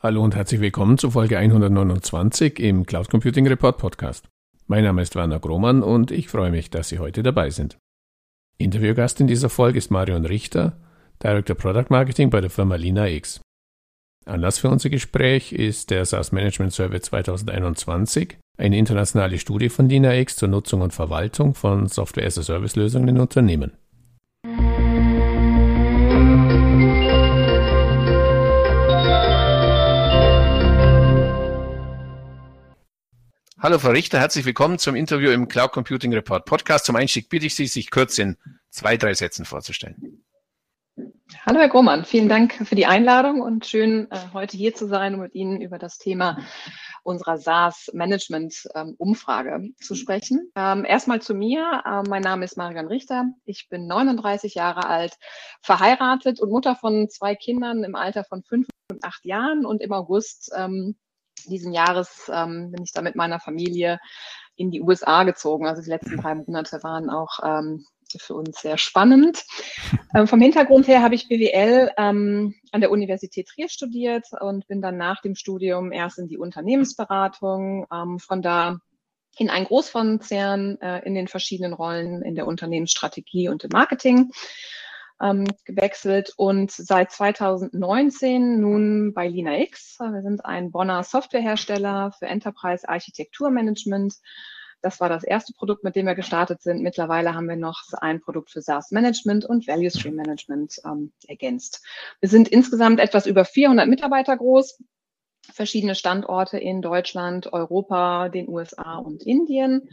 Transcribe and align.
Hallo 0.00 0.22
und 0.22 0.36
herzlich 0.36 0.60
willkommen 0.60 0.96
zu 0.96 1.10
Folge 1.10 1.38
129 1.38 2.60
im 2.60 2.86
Cloud 2.86 3.10
Computing 3.10 3.48
Report 3.48 3.78
Podcast. 3.78 4.28
Mein 4.68 4.84
Name 4.84 5.02
ist 5.02 5.16
Werner 5.16 5.40
Grohmann 5.40 5.82
und 5.82 6.12
ich 6.12 6.28
freue 6.28 6.52
mich, 6.52 6.70
dass 6.70 6.90
Sie 6.90 7.00
heute 7.00 7.24
dabei 7.24 7.50
sind. 7.50 7.78
Interviewgast 8.58 9.20
in 9.20 9.26
dieser 9.26 9.48
Folge 9.48 9.78
ist 9.78 9.90
Marion 9.90 10.24
Richter, 10.24 10.78
Director 11.20 11.56
Product 11.56 11.86
Marketing 11.88 12.30
bei 12.30 12.40
der 12.40 12.48
Firma 12.48 12.76
Lina 12.76 13.08
X. 13.08 13.40
Anlass 14.24 14.60
für 14.60 14.70
unser 14.70 14.88
Gespräch 14.88 15.52
ist 15.52 15.90
der 15.90 16.04
SaaS 16.04 16.30
Management 16.30 16.72
Survey 16.72 17.00
2021, 17.00 18.38
eine 18.56 18.78
internationale 18.78 19.40
Studie 19.40 19.68
von 19.68 19.88
Lina 19.88 20.14
X 20.14 20.36
zur 20.36 20.46
Nutzung 20.46 20.80
und 20.80 20.94
Verwaltung 20.94 21.54
von 21.54 21.88
Software-as-a-Service-Lösungen 21.88 23.08
in 23.08 23.18
Unternehmen. 23.18 23.72
Hallo 33.60 33.80
Frau 33.80 33.90
Richter, 33.90 34.20
herzlich 34.20 34.44
willkommen 34.44 34.78
zum 34.78 34.94
Interview 34.94 35.32
im 35.32 35.48
Cloud 35.48 35.72
Computing 35.72 36.14
Report 36.14 36.44
Podcast. 36.44 36.84
Zum 36.84 36.94
Einstieg 36.94 37.28
bitte 37.28 37.46
ich 37.46 37.56
Sie, 37.56 37.66
sich 37.66 37.90
kurz 37.90 38.16
in 38.18 38.36
zwei, 38.70 38.96
drei 38.96 39.14
Sätzen 39.14 39.44
vorzustellen. 39.44 40.24
Hallo 41.44 41.58
Herr 41.58 41.68
Grohmann, 41.68 42.04
vielen 42.04 42.28
Dank 42.28 42.54
für 42.54 42.76
die 42.76 42.86
Einladung 42.86 43.40
und 43.40 43.66
schön, 43.66 44.08
äh, 44.12 44.18
heute 44.32 44.56
hier 44.56 44.76
zu 44.76 44.86
sein 44.86 45.14
und 45.14 45.22
mit 45.22 45.34
Ihnen 45.34 45.60
über 45.60 45.80
das 45.80 45.98
Thema 45.98 46.38
unserer 47.02 47.38
SaaS-Management-Umfrage 47.38 49.50
ähm, 49.50 49.74
zu 49.80 49.96
sprechen. 49.96 50.52
Ähm, 50.54 50.84
erstmal 50.84 51.20
zu 51.20 51.34
mir. 51.34 51.82
Ähm, 51.84 52.04
mein 52.08 52.22
Name 52.22 52.44
ist 52.44 52.56
Marion 52.56 52.86
Richter. 52.86 53.24
Ich 53.44 53.68
bin 53.68 53.88
39 53.88 54.54
Jahre 54.54 54.86
alt, 54.86 55.14
verheiratet 55.62 56.38
und 56.38 56.50
Mutter 56.50 56.76
von 56.76 57.08
zwei 57.08 57.34
Kindern 57.34 57.82
im 57.82 57.96
Alter 57.96 58.22
von 58.22 58.44
fünf 58.44 58.68
und 58.88 59.02
acht 59.02 59.24
Jahren 59.24 59.66
und 59.66 59.82
im 59.82 59.92
August 59.92 60.52
diesen 61.48 61.72
Jahres 61.72 62.30
ähm, 62.32 62.70
bin 62.70 62.82
ich 62.82 62.92
da 62.92 63.02
mit 63.02 63.16
meiner 63.16 63.40
Familie 63.40 63.98
in 64.56 64.70
die 64.70 64.82
USA 64.82 65.24
gezogen. 65.24 65.66
Also 65.66 65.82
die 65.82 65.90
letzten 65.90 66.16
drei 66.16 66.34
Monate 66.34 66.82
waren 66.82 67.10
auch 67.10 67.38
ähm, 67.44 67.86
für 68.18 68.34
uns 68.34 68.60
sehr 68.60 68.78
spannend. 68.78 69.44
Ähm, 70.14 70.26
vom 70.26 70.40
Hintergrund 70.40 70.88
her 70.88 71.02
habe 71.02 71.14
ich 71.14 71.28
BWL 71.28 71.90
ähm, 71.98 72.54
an 72.72 72.80
der 72.80 72.90
Universität 72.90 73.46
Trier 73.46 73.68
studiert 73.68 74.24
und 74.40 74.66
bin 74.66 74.80
dann 74.80 74.96
nach 74.96 75.20
dem 75.20 75.34
Studium 75.34 75.92
erst 75.92 76.18
in 76.18 76.28
die 76.28 76.38
Unternehmensberatung, 76.38 77.86
ähm, 77.92 78.18
von 78.18 78.40
da 78.40 78.78
in 79.36 79.50
einen 79.50 79.66
Großkonzern 79.66 80.78
äh, 80.80 81.04
in 81.04 81.14
den 81.14 81.28
verschiedenen 81.28 81.74
Rollen 81.74 82.22
in 82.22 82.36
der 82.36 82.46
Unternehmensstrategie 82.46 83.50
und 83.50 83.64
im 83.64 83.70
Marketing 83.70 84.30
ähm, 85.20 85.46
gewechselt 85.64 86.32
und 86.36 86.70
seit 86.70 87.12
2019 87.12 88.60
nun 88.60 89.12
bei 89.14 89.28
LinaX. 89.28 89.98
Wir 89.98 90.22
sind 90.22 90.44
ein 90.44 90.70
Bonner 90.70 91.02
Softwarehersteller 91.02 92.12
für 92.18 92.26
Enterprise 92.26 92.88
Architekturmanagement. 92.88 94.14
Das 94.80 95.00
war 95.00 95.08
das 95.08 95.24
erste 95.24 95.52
Produkt, 95.54 95.82
mit 95.82 95.96
dem 95.96 96.06
wir 96.06 96.14
gestartet 96.14 96.62
sind. 96.62 96.82
Mittlerweile 96.82 97.34
haben 97.34 97.48
wir 97.48 97.56
noch 97.56 97.82
ein 98.00 98.20
Produkt 98.20 98.50
für 98.50 98.62
SaaS 98.62 98.92
Management 98.92 99.44
und 99.44 99.66
Value 99.66 99.90
Stream 99.90 100.14
Management 100.14 100.76
ähm, 100.84 101.12
ergänzt. 101.26 101.84
Wir 102.20 102.28
sind 102.28 102.48
insgesamt 102.48 103.00
etwas 103.00 103.26
über 103.26 103.44
400 103.44 103.88
Mitarbeiter 103.88 104.36
groß, 104.36 104.80
verschiedene 105.52 105.96
Standorte 105.96 106.58
in 106.58 106.80
Deutschland, 106.80 107.52
Europa, 107.52 108.28
den 108.28 108.48
USA 108.48 108.98
und 108.98 109.24
Indien. 109.24 109.88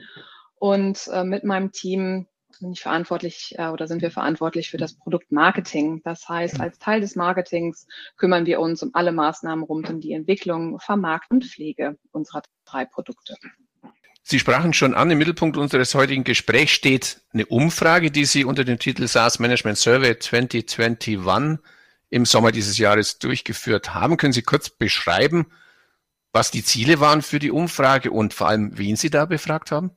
Und 0.57 1.07
äh, 1.11 1.23
mit 1.23 1.43
meinem 1.43 1.71
Team 1.71 2.27
bin 2.59 2.71
ich 2.71 2.81
verantwortlich 2.81 3.55
äh, 3.57 3.67
oder 3.67 3.87
sind 3.87 4.01
wir 4.01 4.11
verantwortlich 4.11 4.69
für 4.69 4.77
das 4.77 4.93
Produktmarketing. 4.93 6.01
Das 6.03 6.27
heißt, 6.27 6.59
als 6.59 6.79
Teil 6.79 7.01
des 7.01 7.15
Marketings 7.15 7.87
kümmern 8.17 8.45
wir 8.45 8.59
uns 8.59 8.83
um 8.83 8.91
alle 8.93 9.11
Maßnahmen 9.11 9.63
rund 9.63 9.89
um 9.89 9.99
die 9.99 10.13
Entwicklung, 10.13 10.79
Vermarktung 10.79 11.37
und 11.37 11.45
Pflege 11.45 11.97
unserer 12.11 12.43
drei 12.65 12.85
Produkte. 12.85 13.35
Sie 14.23 14.39
sprachen 14.39 14.73
schon 14.73 14.95
an, 14.95 15.11
im 15.11 15.19
Mittelpunkt 15.19 15.55
unseres 15.55 15.93
heutigen 15.93 16.23
Gesprächs 16.23 16.71
steht 16.71 17.21
eine 17.31 17.45
Umfrage, 17.45 18.09
die 18.09 18.25
Sie 18.25 18.43
unter 18.43 18.63
dem 18.63 18.79
Titel 18.79 19.07
SaaS 19.07 19.37
Management 19.37 19.77
Survey 19.77 20.17
2021 20.17 21.59
im 22.09 22.25
Sommer 22.25 22.51
dieses 22.51 22.77
Jahres 22.77 23.19
durchgeführt 23.19 23.93
haben. 23.93 24.17
Können 24.17 24.33
Sie 24.33 24.41
kurz 24.41 24.69
beschreiben, 24.69 25.45
was 26.31 26.49
die 26.49 26.63
Ziele 26.63 26.99
waren 26.99 27.21
für 27.21 27.39
die 27.39 27.51
Umfrage 27.51 28.09
und 28.11 28.33
vor 28.33 28.47
allem, 28.47 28.77
wen 28.77 28.95
Sie 28.95 29.09
da 29.09 29.25
befragt 29.25 29.71
haben? 29.71 29.91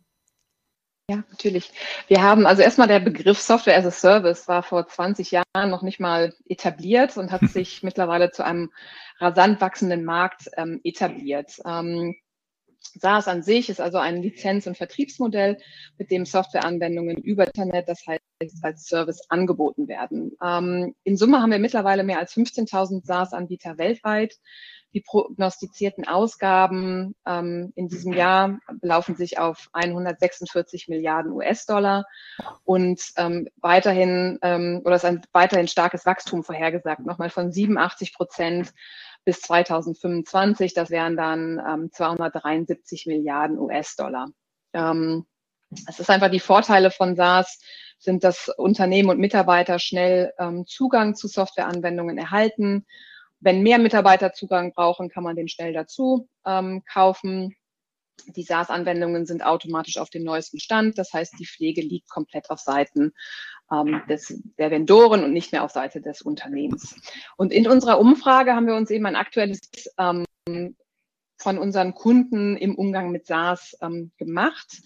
Ja, 1.11 1.25
natürlich. 1.31 1.73
Wir 2.07 2.23
haben 2.23 2.47
also 2.47 2.61
erstmal 2.61 2.87
der 2.87 3.01
Begriff 3.01 3.41
Software 3.41 3.79
as 3.79 3.87
a 3.87 3.91
Service 3.91 4.47
war 4.47 4.63
vor 4.63 4.87
20 4.87 5.31
Jahren 5.31 5.71
noch 5.71 5.81
nicht 5.81 6.01
mal 6.01 6.35
etabliert 6.47 7.17
und 7.17 7.33
hat 7.33 7.41
sich 7.49 7.83
mittlerweile 7.83 8.31
zu 8.31 8.45
einem 8.45 8.71
rasant 9.19 9.61
wachsenden 9.63 10.05
Markt 10.05 10.51
ähm, 10.59 10.81
etabliert. 10.85 11.61
Ähm, 11.65 12.15
SaaS 12.95 13.27
an 13.27 13.43
sich 13.43 13.71
ist 13.71 13.81
also 13.81 13.97
ein 13.97 14.23
Lizenz- 14.23 14.67
und 14.67 14.77
Vertriebsmodell, 14.77 15.59
mit 15.97 16.11
dem 16.11 16.27
Softwareanwendungen 16.27 17.17
über 17.17 17.47
Internet, 17.47 17.89
das 17.89 18.07
heißt 18.07 18.23
als 18.63 18.85
Service 18.85 19.23
angeboten 19.31 19.89
werden. 19.89 20.37
Ähm, 20.43 20.95
in 21.05 21.17
Summe 21.17 21.41
haben 21.41 21.51
wir 21.51 21.59
mittlerweile 21.59 22.05
mehr 22.05 22.19
als 22.19 22.35
15.000 22.35 23.05
SaaS-Anbieter 23.05 23.79
weltweit. 23.79 24.37
Die 24.95 25.03
prognostizierten 25.03 26.09
Ausgaben 26.09 27.15
ähm, 27.27 27.73
in 27.77 27.89
diesem 27.89 28.13
Jahr 28.15 28.59
belaufen 28.81 29.17
sich 29.17 29.39
auf 29.39 29.69
146 29.73 30.89
Milliarden 30.89 31.33
US-Dollar 31.33 32.07
und 32.65 33.03
ähm, 33.17 33.49
weiterhin 33.57 34.39
ähm, 34.43 34.81
oder 34.85 34.97
ist 34.97 35.05
ein 35.05 35.23
weiterhin 35.33 35.69
starkes 35.69 36.07
Wachstum 36.07 36.43
vorhergesagt, 36.43 37.05
nochmal 37.05 37.29
von 37.29 37.53
87 37.53 38.15
Prozent 38.15 38.73
bis 39.25 39.43
2025. 39.43 40.73
Das 40.73 40.89
wären 40.89 41.17
dann 41.17 41.61
ähm, 41.67 41.93
273 41.93 43.07
Milliarden 43.07 43.59
US-Dollar. 43.59 44.29
Ähm, 44.73 45.27
es 45.87 46.01
ist 46.01 46.09
einfach 46.09 46.31
die 46.31 46.41
Vorteile 46.41 46.91
von 46.91 47.15
SaaS 47.15 47.61
sind, 47.99 48.25
dass 48.25 48.49
Unternehmen 48.49 49.11
und 49.11 49.19
Mitarbeiter 49.19 49.79
schnell 49.79 50.33
ähm, 50.39 50.65
Zugang 50.67 51.15
zu 51.15 51.29
Softwareanwendungen 51.29 52.17
erhalten 52.17 52.87
wenn 53.41 53.63
mehr 53.63 53.79
Mitarbeiter 53.79 54.33
Zugang 54.33 54.73
brauchen, 54.73 55.09
kann 55.09 55.25
man 55.25 55.37
den 55.37 55.49
schnell 55.49 55.73
dazu 55.73 56.29
ähm, 56.45 56.83
kaufen. 56.91 57.55
Die 58.27 58.43
SaaS-Anwendungen 58.43 59.27
sind 59.27 59.45
automatisch 59.45 59.99
auf 59.99 60.11
dem 60.11 60.25
neuesten 60.25 60.59
Stand. 60.59 60.99
Das 60.99 61.13
heißt, 61.13 61.35
die 61.39 61.47
Pflege 61.47 61.81
liegt 61.81 62.11
komplett 62.11 62.51
auf 62.51 62.59
Seiten 62.59 63.13
ähm, 63.71 64.03
des, 64.09 64.43
der 64.59 64.71
Vendoren 64.71 65.23
und 65.23 65.33
nicht 65.33 65.53
mehr 65.53 65.63
auf 65.63 65.71
Seite 65.71 66.01
des 66.01 66.23
Unternehmens. 66.23 66.97
Und 67.37 67.53
in 67.53 67.69
unserer 67.69 68.01
Umfrage 68.01 68.55
haben 68.55 68.67
wir 68.67 68.75
uns 68.75 68.91
eben 68.91 69.07
ein 69.07 69.17
aktuelles 69.17 69.61
ähm, 69.99 70.25
von 71.41 71.59
unseren 71.59 71.95
Kunden 71.95 72.57
im 72.57 72.75
Umgang 72.75 73.11
mit 73.11 73.27
SaaS 73.27 73.77
ähm, 73.81 74.11
gemacht. 74.17 74.83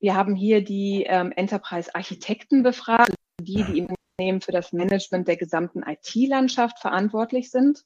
Wir 0.00 0.14
haben 0.14 0.34
hier 0.34 0.62
die 0.62 1.04
ähm, 1.08 1.32
Enterprise-Architekten 1.32 2.62
befragt, 2.62 3.14
die, 3.40 3.62
die 3.64 3.78
im 3.78 3.95
Unternehmen 4.18 4.40
für 4.40 4.52
das 4.52 4.72
Management 4.72 5.28
der 5.28 5.36
gesamten 5.36 5.82
IT-Landschaft 5.82 6.78
verantwortlich 6.78 7.50
sind. 7.50 7.84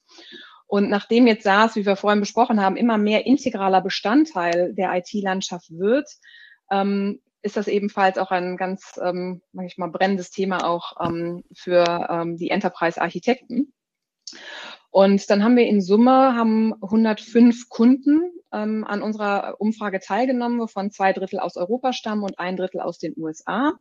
Und 0.68 0.88
nachdem 0.88 1.26
jetzt 1.26 1.42
SaaS, 1.42 1.74
wie 1.74 1.84
wir 1.84 1.96
vorhin 1.96 2.20
besprochen 2.20 2.60
haben, 2.60 2.76
immer 2.76 2.98
mehr 2.98 3.26
integraler 3.26 3.80
Bestandteil 3.80 4.72
der 4.72 4.94
IT-Landschaft 4.94 5.72
wird, 5.72 6.08
ähm, 6.70 7.20
ist 7.42 7.56
das 7.56 7.66
ebenfalls 7.66 8.16
auch 8.16 8.30
ein 8.30 8.56
ganz, 8.56 8.92
ähm, 9.02 9.42
manchmal 9.50 9.90
brennendes 9.90 10.30
Thema 10.30 10.64
auch 10.64 11.04
ähm, 11.04 11.42
für 11.52 12.06
ähm, 12.08 12.36
die 12.36 12.50
Enterprise-Architekten. 12.50 13.72
Und 14.90 15.30
dann 15.30 15.42
haben 15.42 15.56
wir 15.56 15.66
in 15.66 15.80
Summe 15.80 16.36
haben 16.36 16.74
105 16.74 17.68
Kunden 17.68 18.30
ähm, 18.52 18.84
an 18.86 19.02
unserer 19.02 19.56
Umfrage 19.58 19.98
teilgenommen, 19.98 20.60
wovon 20.60 20.92
zwei 20.92 21.12
Drittel 21.12 21.40
aus 21.40 21.56
Europa 21.56 21.92
stammen 21.92 22.22
und 22.22 22.38
ein 22.38 22.56
Drittel 22.56 22.80
aus 22.80 22.98
den 22.98 23.14
USA. 23.16 23.72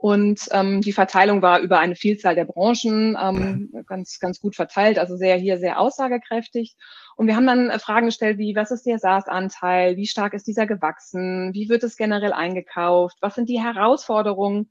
Und 0.00 0.48
ähm, 0.52 0.80
die 0.80 0.92
Verteilung 0.92 1.42
war 1.42 1.58
über 1.58 1.80
eine 1.80 1.96
Vielzahl 1.96 2.36
der 2.36 2.44
Branchen 2.44 3.18
ähm, 3.20 3.84
ganz, 3.88 4.20
ganz 4.20 4.38
gut 4.38 4.54
verteilt, 4.54 4.96
also 4.96 5.16
sehr 5.16 5.36
hier 5.36 5.58
sehr 5.58 5.80
aussagekräftig. 5.80 6.76
Und 7.16 7.26
wir 7.26 7.34
haben 7.34 7.48
dann 7.48 7.68
äh, 7.68 7.80
Fragen 7.80 8.06
gestellt, 8.06 8.38
wie, 8.38 8.54
was 8.54 8.70
ist 8.70 8.86
der 8.86 9.00
SaaS-Anteil? 9.00 9.96
Wie 9.96 10.06
stark 10.06 10.34
ist 10.34 10.46
dieser 10.46 10.68
gewachsen? 10.68 11.52
Wie 11.52 11.68
wird 11.68 11.82
es 11.82 11.96
generell 11.96 12.32
eingekauft? 12.32 13.16
Was 13.20 13.34
sind 13.34 13.48
die 13.48 13.60
Herausforderungen? 13.60 14.70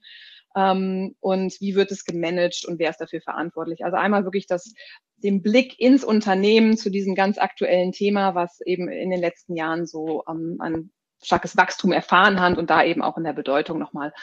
Ähm, 0.56 1.16
und 1.20 1.60
wie 1.60 1.76
wird 1.76 1.92
es 1.92 2.06
gemanagt 2.06 2.64
und 2.66 2.80
wer 2.80 2.90
ist 2.90 3.02
dafür 3.02 3.20
verantwortlich? 3.20 3.84
Also 3.84 3.98
einmal 3.98 4.24
wirklich 4.24 4.48
das, 4.48 4.74
den 5.18 5.42
Blick 5.42 5.78
ins 5.78 6.06
Unternehmen 6.06 6.78
zu 6.78 6.90
diesem 6.90 7.16
ganz 7.16 7.38
aktuellen 7.38 7.92
Thema, 7.92 8.34
was 8.34 8.62
eben 8.62 8.88
in 8.88 9.10
den 9.10 9.20
letzten 9.20 9.58
Jahren 9.58 9.86
so 9.86 10.24
ähm, 10.30 10.56
an 10.60 10.90
starkes 11.24 11.58
Wachstum 11.58 11.92
erfahren 11.92 12.40
hat 12.40 12.58
und 12.58 12.70
da 12.70 12.84
eben 12.84 13.02
auch 13.02 13.18
in 13.18 13.24
der 13.24 13.34
Bedeutung 13.34 13.80
nochmal 13.80 14.14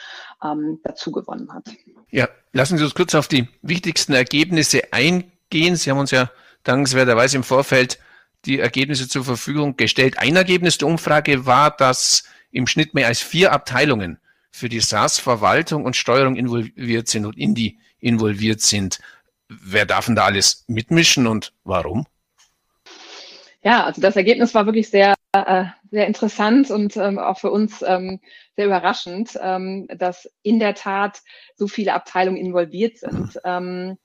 ähm, 0.43 0.79
dazu 0.83 1.11
gewonnen 1.11 1.53
hat. 1.53 1.65
Ja, 2.09 2.27
lassen 2.53 2.77
Sie 2.77 2.83
uns 2.83 2.95
kurz 2.95 3.15
auf 3.15 3.27
die 3.27 3.47
wichtigsten 3.61 4.13
Ergebnisse 4.13 4.81
eingehen. 4.91 5.75
Sie 5.75 5.91
haben 5.91 5.99
uns 5.99 6.11
ja 6.11 6.29
dankenswerterweise 6.63 7.37
im 7.37 7.43
Vorfeld 7.43 7.99
die 8.45 8.59
Ergebnisse 8.59 9.07
zur 9.07 9.23
Verfügung 9.23 9.75
gestellt. 9.75 10.19
Ein 10.19 10.35
Ergebnis 10.35 10.77
der 10.77 10.87
Umfrage 10.87 11.45
war, 11.45 11.71
dass 11.71 12.23
im 12.51 12.67
Schnitt 12.67 12.93
mehr 12.93 13.07
als 13.07 13.21
vier 13.21 13.51
Abteilungen 13.51 14.19
für 14.51 14.69
die 14.69 14.79
SaaS-Verwaltung 14.79 15.83
und 15.83 15.95
Steuerung 15.95 16.35
involviert 16.35 17.07
sind 17.09 17.25
und 17.25 17.37
in 17.37 17.55
die 17.55 17.79
involviert 17.99 18.61
sind. 18.61 18.99
Wer 19.49 19.85
darf 19.85 20.05
denn 20.05 20.15
da 20.15 20.25
alles 20.25 20.63
mitmischen 20.67 21.27
und 21.27 21.53
warum? 21.63 22.05
Ja, 23.63 23.83
also 23.83 23.99
das 23.99 24.15
Ergebnis 24.15 24.53
war 24.53 24.65
wirklich 24.65 24.89
sehr, 24.89 25.15
äh, 25.33 25.65
sehr 25.95 26.07
interessant 26.07 26.71
und 26.71 26.97
ähm, 26.97 27.17
auch 27.19 27.39
für 27.39 27.49
uns 27.51 27.81
ähm, 27.81 28.19
sehr 28.57 28.65
überraschend, 28.65 29.39
ähm, 29.41 29.87
dass 29.87 30.29
in 30.43 30.59
der 30.59 30.75
Tat 30.75 31.21
so 31.55 31.67
viele 31.67 31.93
Abteilungen 31.93 32.35
involviert 32.35 32.97
sind. 32.97 33.39
Ähm, 33.45 33.97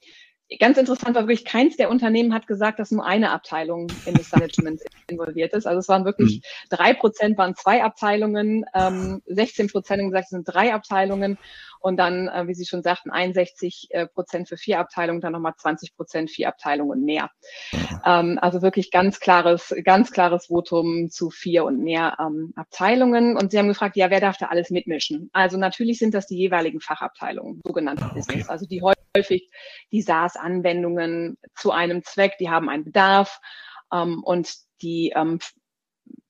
ganz 0.60 0.78
interessant 0.78 1.16
war 1.16 1.22
wirklich, 1.22 1.44
keins 1.44 1.76
der 1.76 1.90
Unternehmen 1.90 2.32
hat 2.32 2.46
gesagt, 2.46 2.78
dass 2.78 2.92
nur 2.92 3.04
eine 3.04 3.32
Abteilung 3.32 3.88
in 4.06 4.14
das 4.14 4.30
Management 4.30 4.82
involviert 5.08 5.52
ist. 5.52 5.66
Also 5.66 5.80
es 5.80 5.88
waren 5.88 6.04
wirklich 6.04 6.36
mhm. 6.36 6.76
drei 6.76 6.94
Prozent 6.94 7.36
waren 7.38 7.56
zwei 7.56 7.82
Abteilungen, 7.82 8.64
ähm, 8.72 9.20
16 9.26 9.66
Prozent 9.66 10.00
haben 10.00 10.10
gesagt, 10.10 10.26
es 10.26 10.30
sind 10.30 10.44
drei 10.44 10.72
Abteilungen 10.72 11.38
und 11.80 11.96
dann, 11.96 12.28
äh, 12.28 12.46
wie 12.46 12.54
Sie 12.54 12.66
schon 12.66 12.82
sagten, 12.82 13.10
61 13.10 13.88
äh, 13.90 14.06
Prozent 14.06 14.48
für 14.48 14.56
vier 14.56 14.78
Abteilungen, 14.78 15.20
dann 15.20 15.32
nochmal 15.32 15.54
20 15.56 15.96
Prozent 15.96 16.30
vier 16.30 16.48
Abteilungen 16.48 17.04
mehr. 17.04 17.30
Mhm. 17.72 18.00
Ähm, 18.04 18.38
also 18.40 18.62
wirklich 18.62 18.90
ganz 18.90 19.18
klares, 19.18 19.74
ganz 19.84 20.12
klares 20.12 20.46
Votum 20.46 21.10
zu 21.10 21.30
vier 21.30 21.64
und 21.64 21.82
mehr 21.82 22.16
ähm, 22.20 22.52
Abteilungen. 22.54 23.36
Und 23.36 23.50
Sie 23.50 23.58
haben 23.58 23.68
gefragt, 23.68 23.96
ja, 23.96 24.10
wer 24.10 24.20
darf 24.20 24.36
da 24.36 24.46
alles 24.46 24.70
mitmischen? 24.70 25.30
Also 25.32 25.56
natürlich 25.56 25.98
sind 25.98 26.14
das 26.14 26.26
die 26.26 26.36
jeweiligen 26.36 26.80
Fachabteilungen, 26.80 27.60
sogenannte 27.64 28.04
okay. 28.04 28.14
Business, 28.14 28.48
also 28.48 28.66
die 28.66 28.82
häufig 28.82 29.50
die 29.90 30.02
SaaS-Anwendungen 30.02 31.38
zu 31.54 31.72
einem 31.72 32.04
Zweck, 32.04 32.34
die 32.38 32.50
haben 32.50 32.68
einen 32.68 32.84
Bedarf 32.84 33.40
ähm, 33.92 34.22
und 34.22 34.52
die 34.82 35.12
ähm, 35.14 35.38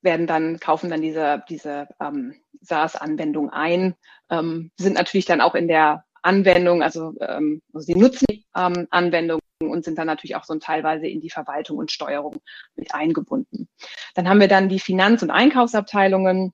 werden 0.02 0.26
dann, 0.26 0.58
kaufen 0.58 0.90
dann 0.90 1.02
diese, 1.02 1.42
diese 1.48 1.88
ähm, 2.00 2.34
SaaS-Anwendung 2.62 3.50
ein, 3.50 3.94
ähm, 4.30 4.70
sind 4.76 4.94
natürlich 4.94 5.26
dann 5.26 5.40
auch 5.40 5.54
in 5.54 5.68
der 5.68 6.04
Anwendung, 6.22 6.82
also, 6.82 7.14
ähm, 7.20 7.62
also 7.72 7.86
sie 7.86 7.94
nutzen 7.94 8.26
die 8.30 8.44
ähm, 8.56 8.86
Anwendung 8.90 9.40
und 9.62 9.84
sind 9.84 9.98
dann 9.98 10.06
natürlich 10.06 10.36
auch 10.36 10.44
so 10.44 10.54
teilweise 10.56 11.06
in 11.06 11.20
die 11.20 11.30
Verwaltung 11.30 11.78
und 11.78 11.90
Steuerung 11.90 12.36
mit 12.76 12.94
eingebunden. 12.94 13.68
Dann 14.14 14.28
haben 14.28 14.40
wir 14.40 14.48
dann 14.48 14.68
die 14.68 14.80
Finanz- 14.80 15.22
und 15.22 15.30
Einkaufsabteilungen, 15.30 16.52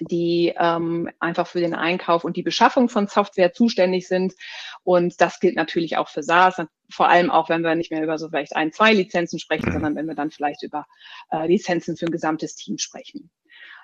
die 0.00 0.54
ähm, 0.58 1.10
einfach 1.20 1.46
für 1.46 1.60
den 1.60 1.74
Einkauf 1.74 2.24
und 2.24 2.36
die 2.36 2.42
Beschaffung 2.42 2.88
von 2.88 3.06
Software 3.06 3.52
zuständig 3.52 4.08
sind. 4.08 4.34
Und 4.84 5.20
das 5.20 5.40
gilt 5.40 5.56
natürlich 5.56 5.96
auch 5.96 6.08
für 6.08 6.22
SaaS, 6.22 6.62
vor 6.90 7.08
allem 7.08 7.30
auch, 7.30 7.48
wenn 7.48 7.62
wir 7.62 7.74
nicht 7.74 7.90
mehr 7.90 8.02
über 8.02 8.18
so 8.18 8.28
vielleicht 8.28 8.54
ein, 8.54 8.72
zwei 8.72 8.92
Lizenzen 8.92 9.38
sprechen, 9.38 9.68
mhm. 9.68 9.72
sondern 9.72 9.96
wenn 9.96 10.06
wir 10.06 10.14
dann 10.14 10.30
vielleicht 10.30 10.62
über 10.62 10.86
äh, 11.30 11.46
Lizenzen 11.46 11.96
für 11.96 12.06
ein 12.06 12.12
gesamtes 12.12 12.54
Team 12.54 12.78
sprechen. 12.78 13.30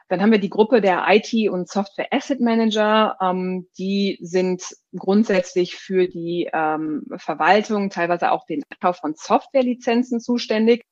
Dann 0.08 0.22
haben 0.22 0.32
wir 0.32 0.38
die 0.38 0.48
Gruppe 0.48 0.80
der 0.80 1.04
IT- 1.08 1.50
und 1.50 1.68
Software 1.68 2.08
Asset 2.10 2.40
Manager. 2.40 3.16
Ähm, 3.20 3.68
die 3.76 4.18
sind 4.22 4.62
grundsätzlich 4.96 5.76
für 5.76 6.08
die 6.08 6.48
ähm, 6.52 7.04
Verwaltung, 7.16 7.90
teilweise 7.90 8.32
auch 8.32 8.46
den 8.46 8.62
Kauf 8.80 8.96
von 8.98 9.14
Softwarelizenzen 9.14 10.20
zuständig. 10.20 10.84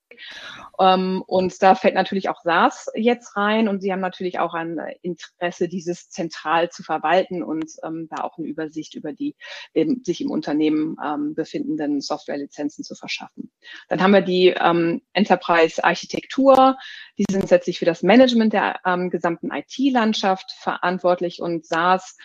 Ähm, 0.78 1.22
und 1.26 1.62
da 1.62 1.75
fällt 1.75 1.94
natürlich 1.94 2.28
auch 2.28 2.40
SaaS 2.43 2.87
jetzt 2.94 3.37
rein 3.37 3.69
und 3.69 3.81
sie 3.81 3.93
haben 3.93 4.00
natürlich 4.00 4.38
auch 4.38 4.54
ein 4.54 4.78
Interesse, 5.02 5.69
dieses 5.69 6.10
zentral 6.10 6.70
zu 6.70 6.82
verwalten 6.82 7.43
und 7.43 7.70
ähm, 7.82 8.08
da 8.10 8.22
auch 8.22 8.38
eine 8.38 8.46
Übersicht 8.46 8.94
über 8.94 9.12
die 9.12 9.34
eben, 9.75 10.04
sich 10.04 10.20
im 10.20 10.31
Unternehmen 10.31 10.96
ähm, 11.04 11.34
befindenden 11.34 12.00
Softwarelizenzen 12.00 12.84
zu 12.84 12.94
verschaffen. 12.94 13.50
Dann 13.88 14.02
haben 14.02 14.12
wir 14.12 14.22
die 14.22 14.48
ähm, 14.48 15.02
Enterprise 15.12 15.82
Architektur. 15.82 16.76
Die 17.19 17.25
sind 17.31 17.50
letztlich 17.50 17.78
für 17.78 17.84
das 17.84 18.02
Management 18.02 18.52
der 18.52 18.81
ähm, 18.84 19.10
gesamten 19.10 19.50
IT-Landschaft 19.50 20.52
verantwortlich 20.52 21.40
und 21.40 21.66
SaaS 21.66 22.16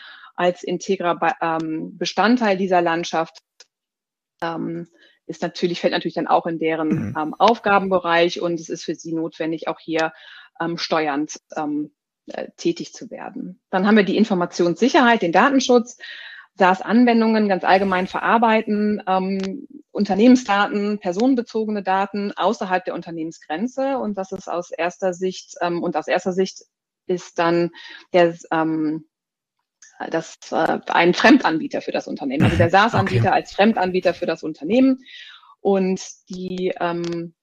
als 0.41 0.63
integrer 0.63 1.19
ähm, 1.39 1.99
Bestandteil 1.99 2.57
dieser 2.57 2.81
Landschaft 2.81 3.43
ähm, 4.41 4.87
ist 5.27 5.43
natürlich, 5.43 5.81
fällt 5.81 5.93
natürlich 5.93 6.15
dann 6.15 6.25
auch 6.25 6.47
in 6.47 6.57
deren 6.57 7.09
mhm. 7.09 7.15
ähm, 7.15 7.33
Aufgabenbereich 7.37 8.41
und 8.41 8.59
es 8.59 8.67
ist 8.67 8.83
für 8.83 8.95
sie 8.95 9.13
notwendig, 9.13 9.67
auch 9.67 9.79
hier 9.79 10.13
ähm, 10.59 10.79
steuernd 10.79 11.39
ähm, 11.55 11.91
äh, 12.25 12.47
tätig 12.57 12.91
zu 12.91 13.11
werden. 13.11 13.61
Dann 13.69 13.85
haben 13.85 13.97
wir 13.97 14.03
die 14.03 14.17
Informationssicherheit, 14.17 15.21
den 15.21 15.31
Datenschutz, 15.31 15.97
SaaS-Anwendungen 16.55 17.47
ganz 17.47 17.63
allgemein 17.63 18.07
verarbeiten, 18.07 18.99
ähm, 19.05 19.67
Unternehmensdaten, 19.91 20.97
personenbezogene 20.97 21.83
Daten 21.83 22.31
außerhalb 22.35 22.83
der 22.83 22.95
Unternehmensgrenze 22.95 23.99
und 23.99 24.17
das 24.17 24.31
ist 24.31 24.49
aus 24.49 24.71
erster 24.71 25.13
Sicht 25.13 25.53
ähm, 25.61 25.83
und 25.83 25.95
aus 25.95 26.07
erster 26.07 26.33
Sicht 26.33 26.63
ist 27.05 27.37
dann 27.37 27.69
der 28.11 28.35
ähm, 28.51 29.05
das 30.09 30.37
äh, 30.51 30.79
ein 30.87 31.13
Fremdanbieter 31.13 31.81
für 31.81 31.91
das 31.91 32.07
Unternehmen, 32.07 32.43
also 32.43 32.57
der. 32.57 32.69
SaaS-Anbieter 32.71 33.29
okay. 33.29 33.35
als 33.35 33.53
Fremdanbieter 33.53 34.13
für 34.13 34.25
das 34.25 34.43
Unternehmen. 34.43 35.03
Und 35.59 36.01
die 36.29 36.73
ähm, 36.79 37.33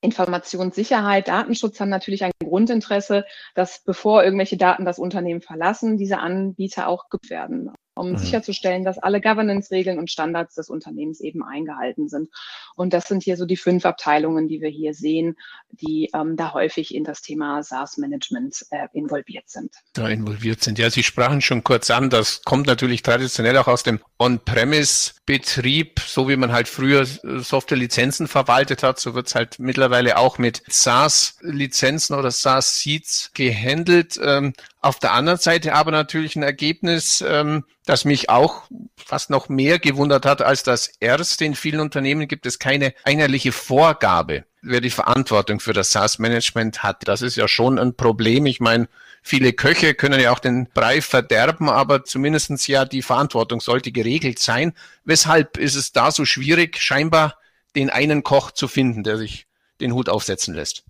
Informationssicherheit, 0.00 1.28
Datenschutz 1.28 1.78
haben 1.80 1.90
natürlich 1.90 2.24
ein 2.24 2.32
Grundinteresse, 2.42 3.24
dass 3.54 3.84
bevor 3.84 4.24
irgendwelche 4.24 4.56
Daten 4.56 4.84
das 4.84 4.98
Unternehmen 4.98 5.42
verlassen, 5.42 5.96
diese 5.96 6.18
Anbieter 6.18 6.88
auch 6.88 7.08
geprüft 7.08 7.30
werden 7.30 7.72
um 7.94 8.12
mhm. 8.12 8.16
sicherzustellen, 8.16 8.84
dass 8.84 8.98
alle 8.98 9.20
Governance-Regeln 9.20 9.98
und 9.98 10.10
Standards 10.10 10.54
des 10.54 10.70
Unternehmens 10.70 11.20
eben 11.20 11.42
eingehalten 11.42 12.08
sind. 12.08 12.30
Und 12.74 12.92
das 12.92 13.06
sind 13.06 13.22
hier 13.22 13.36
so 13.36 13.44
die 13.44 13.56
fünf 13.56 13.84
Abteilungen, 13.84 14.48
die 14.48 14.60
wir 14.60 14.70
hier 14.70 14.94
sehen, 14.94 15.36
die 15.70 16.10
ähm, 16.14 16.36
da 16.36 16.54
häufig 16.54 16.94
in 16.94 17.04
das 17.04 17.22
Thema 17.22 17.62
SaaS-Management 17.62 18.66
äh, 18.70 18.88
involviert 18.92 19.48
sind. 19.48 19.74
Da 19.92 20.08
involviert 20.08 20.62
sind. 20.62 20.78
Ja, 20.78 20.90
Sie 20.90 21.02
sprachen 21.02 21.40
schon 21.40 21.64
kurz 21.64 21.90
an, 21.90 22.10
das 22.10 22.42
kommt 22.42 22.66
natürlich 22.66 23.02
traditionell 23.02 23.56
auch 23.58 23.68
aus 23.68 23.82
dem 23.82 24.00
On-Premise-Betrieb, 24.18 26.00
so 26.00 26.28
wie 26.28 26.36
man 26.36 26.52
halt 26.52 26.68
früher 26.68 27.04
Software-Lizenzen 27.04 28.28
verwaltet 28.28 28.82
hat, 28.82 29.00
so 29.00 29.14
wird 29.14 29.26
es 29.26 29.34
halt 29.34 29.58
mittlerweile 29.58 30.16
auch 30.16 30.38
mit 30.38 30.62
SaaS-Lizenzen 30.68 32.14
oder 32.14 32.30
SaaS-Seeds 32.30 33.32
gehandelt. 33.34 34.18
Ähm, 34.22 34.54
auf 34.80 34.98
der 34.98 35.12
anderen 35.12 35.38
Seite 35.38 35.74
aber 35.74 35.92
natürlich 35.92 36.36
ein 36.36 36.42
Ergebnis, 36.42 37.22
ähm, 37.26 37.64
das 37.84 38.04
mich 38.04 38.30
auch 38.30 38.64
fast 38.96 39.30
noch 39.30 39.48
mehr 39.48 39.78
gewundert 39.78 40.24
hat 40.24 40.42
als 40.42 40.62
das 40.62 40.88
erste. 41.00 41.44
In 41.44 41.54
vielen 41.54 41.80
Unternehmen 41.80 42.28
gibt 42.28 42.46
es 42.46 42.58
keine 42.58 42.94
einheitliche 43.04 43.52
Vorgabe, 43.52 44.44
wer 44.62 44.80
die 44.80 44.90
Verantwortung 44.90 45.58
für 45.58 45.72
das 45.72 45.90
SaaS-Management 45.90 46.82
hat. 46.82 47.08
Das 47.08 47.22
ist 47.22 47.36
ja 47.36 47.48
schon 47.48 47.78
ein 47.78 47.94
Problem. 47.94 48.46
Ich 48.46 48.60
meine, 48.60 48.88
viele 49.22 49.52
Köche 49.52 49.94
können 49.94 50.20
ja 50.20 50.32
auch 50.32 50.38
den 50.38 50.68
Brei 50.72 51.02
verderben, 51.02 51.68
aber 51.68 52.04
zumindestens 52.04 52.66
ja 52.66 52.84
die 52.84 53.02
Verantwortung 53.02 53.60
sollte 53.60 53.90
geregelt 53.90 54.38
sein. 54.38 54.74
Weshalb 55.04 55.56
ist 55.58 55.74
es 55.74 55.92
da 55.92 56.10
so 56.12 56.24
schwierig, 56.24 56.78
scheinbar 56.78 57.38
den 57.74 57.90
einen 57.90 58.22
Koch 58.22 58.52
zu 58.52 58.68
finden, 58.68 59.02
der 59.02 59.16
sich 59.16 59.46
den 59.80 59.92
Hut 59.92 60.08
aufsetzen 60.08 60.54
lässt? 60.54 60.84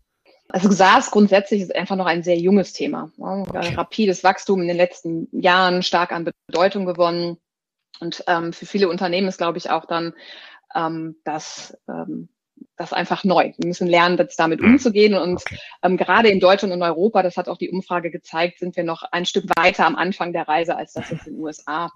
Also 0.53 0.71
SaaS 0.71 1.11
grundsätzlich 1.11 1.63
ist 1.63 1.75
einfach 1.75 1.97
noch 1.97 2.05
ein 2.05 2.23
sehr 2.23 2.37
junges 2.37 2.75
Thema. 2.75 3.11
Okay. 3.19 3.75
Rapides 3.75 4.23
Wachstum 4.23 4.61
in 4.61 4.69
den 4.69 4.77
letzten 4.77 5.27
Jahren 5.33 5.83
stark 5.83 6.13
an 6.13 6.31
Bedeutung 6.47 6.85
gewonnen. 6.85 7.39
Und 8.01 8.23
ähm, 8.27 8.53
für 8.53 8.67
viele 8.67 8.91
Unternehmen 8.91 9.29
ist, 9.29 9.39
glaube 9.39 9.57
ich, 9.57 9.71
auch 9.71 9.87
dann 9.87 10.13
ähm, 10.75 11.17
das, 11.25 11.75
ähm, 11.89 12.29
das 12.77 12.93
einfach 12.93 13.25
neu. 13.25 13.55
Wir 13.57 13.67
müssen 13.67 13.87
lernen, 13.87 14.19
jetzt 14.19 14.39
damit 14.39 14.61
mhm. 14.61 14.73
umzugehen. 14.73 15.15
Und 15.15 15.41
okay. 15.41 15.59
ähm, 15.83 15.97
gerade 15.97 16.29
in 16.29 16.39
Deutschland 16.39 16.75
und 16.75 16.83
Europa, 16.83 17.23
das 17.23 17.39
hat 17.39 17.49
auch 17.49 17.59
die 17.59 17.71
Umfrage 17.71 18.11
gezeigt, 18.11 18.59
sind 18.59 18.77
wir 18.77 18.85
noch 18.85 19.05
ein 19.05 19.25
Stück 19.25 19.47
weiter 19.57 19.87
am 19.87 19.97
Anfang 19.97 20.35
der 20.35 20.49
Reise, 20.49 20.77
als 20.77 20.93
das 20.93 21.09
jetzt 21.09 21.27
in 21.27 21.35
den 21.35 21.43
USA 21.43 21.91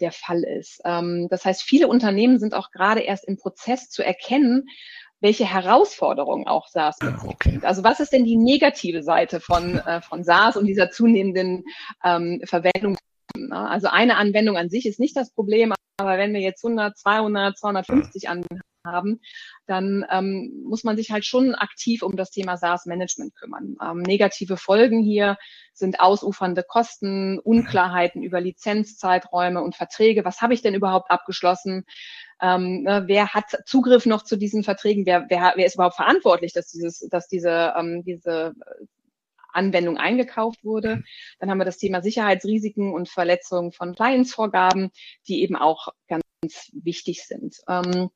der 0.00 0.12
Fall 0.12 0.42
ist. 0.42 0.82
Ähm, 0.84 1.28
das 1.30 1.46
heißt, 1.46 1.62
viele 1.62 1.88
Unternehmen 1.88 2.38
sind 2.38 2.52
auch 2.54 2.70
gerade 2.70 3.00
erst 3.00 3.24
im 3.24 3.38
Prozess 3.38 3.88
zu 3.88 4.04
erkennen, 4.04 4.66
welche 5.24 5.46
Herausforderungen 5.46 6.46
auch 6.46 6.68
SaaS 6.68 6.98
mit 7.00 7.18
sich 7.18 7.30
okay. 7.30 7.48
bringt. 7.48 7.64
Also 7.64 7.82
was 7.82 7.98
ist 7.98 8.12
denn 8.12 8.26
die 8.26 8.36
negative 8.36 9.02
Seite 9.02 9.40
von, 9.40 9.78
äh, 9.86 10.02
von 10.02 10.22
SaaS 10.22 10.58
und 10.58 10.66
dieser 10.66 10.90
zunehmenden 10.90 11.64
ähm, 12.04 12.42
Verwendung? 12.44 12.98
Also 13.50 13.88
eine 13.88 14.16
Anwendung 14.16 14.58
an 14.58 14.68
sich 14.68 14.84
ist 14.84 15.00
nicht 15.00 15.16
das 15.16 15.32
Problem, 15.32 15.72
aber 15.96 16.18
wenn 16.18 16.34
wir 16.34 16.40
jetzt 16.40 16.62
100, 16.62 16.98
200, 16.98 17.58
250 17.58 18.28
Anwendungen 18.28 18.60
haben, 18.86 19.20
dann 19.66 20.04
ähm, 20.10 20.62
muss 20.66 20.84
man 20.84 20.96
sich 20.96 21.10
halt 21.10 21.24
schon 21.24 21.54
aktiv 21.54 22.02
um 22.02 22.16
das 22.16 22.30
Thema 22.30 22.58
SaaS-Management 22.58 23.34
kümmern. 23.34 23.76
Ähm, 23.82 24.02
negative 24.02 24.58
Folgen 24.58 25.02
hier 25.02 25.38
sind 25.72 26.00
ausufernde 26.00 26.64
Kosten, 26.68 27.38
Unklarheiten 27.38 28.22
über 28.22 28.42
Lizenzzeiträume 28.42 29.62
und 29.62 29.74
Verträge. 29.74 30.26
Was 30.26 30.42
habe 30.42 30.52
ich 30.52 30.60
denn 30.60 30.74
überhaupt 30.74 31.10
abgeschlossen? 31.10 31.86
Ähm, 32.44 32.82
ne, 32.82 33.04
wer 33.06 33.32
hat 33.32 33.46
Zugriff 33.64 34.04
noch 34.04 34.22
zu 34.22 34.36
diesen 34.36 34.64
Verträgen? 34.64 35.06
Wer, 35.06 35.24
wer, 35.30 35.54
wer 35.56 35.64
ist 35.64 35.76
überhaupt 35.76 35.96
verantwortlich, 35.96 36.52
dass 36.52 36.68
dieses, 36.68 37.00
dass 37.10 37.26
diese, 37.26 37.72
ähm, 37.78 38.04
diese 38.04 38.54
Anwendung 39.50 39.96
eingekauft 39.96 40.62
wurde. 40.62 41.02
Dann 41.38 41.48
haben 41.48 41.58
wir 41.58 41.64
das 41.64 41.78
Thema 41.78 42.02
Sicherheitsrisiken 42.02 42.92
und 42.92 43.08
Verletzungen 43.08 43.72
von 43.72 43.88
Compliance-Vorgaben, 43.88 44.90
die 45.26 45.42
eben 45.42 45.56
auch 45.56 45.88
ganz 46.06 46.22
wichtig 46.72 47.24
sind. 47.24 47.56
Ähm, 47.66 48.10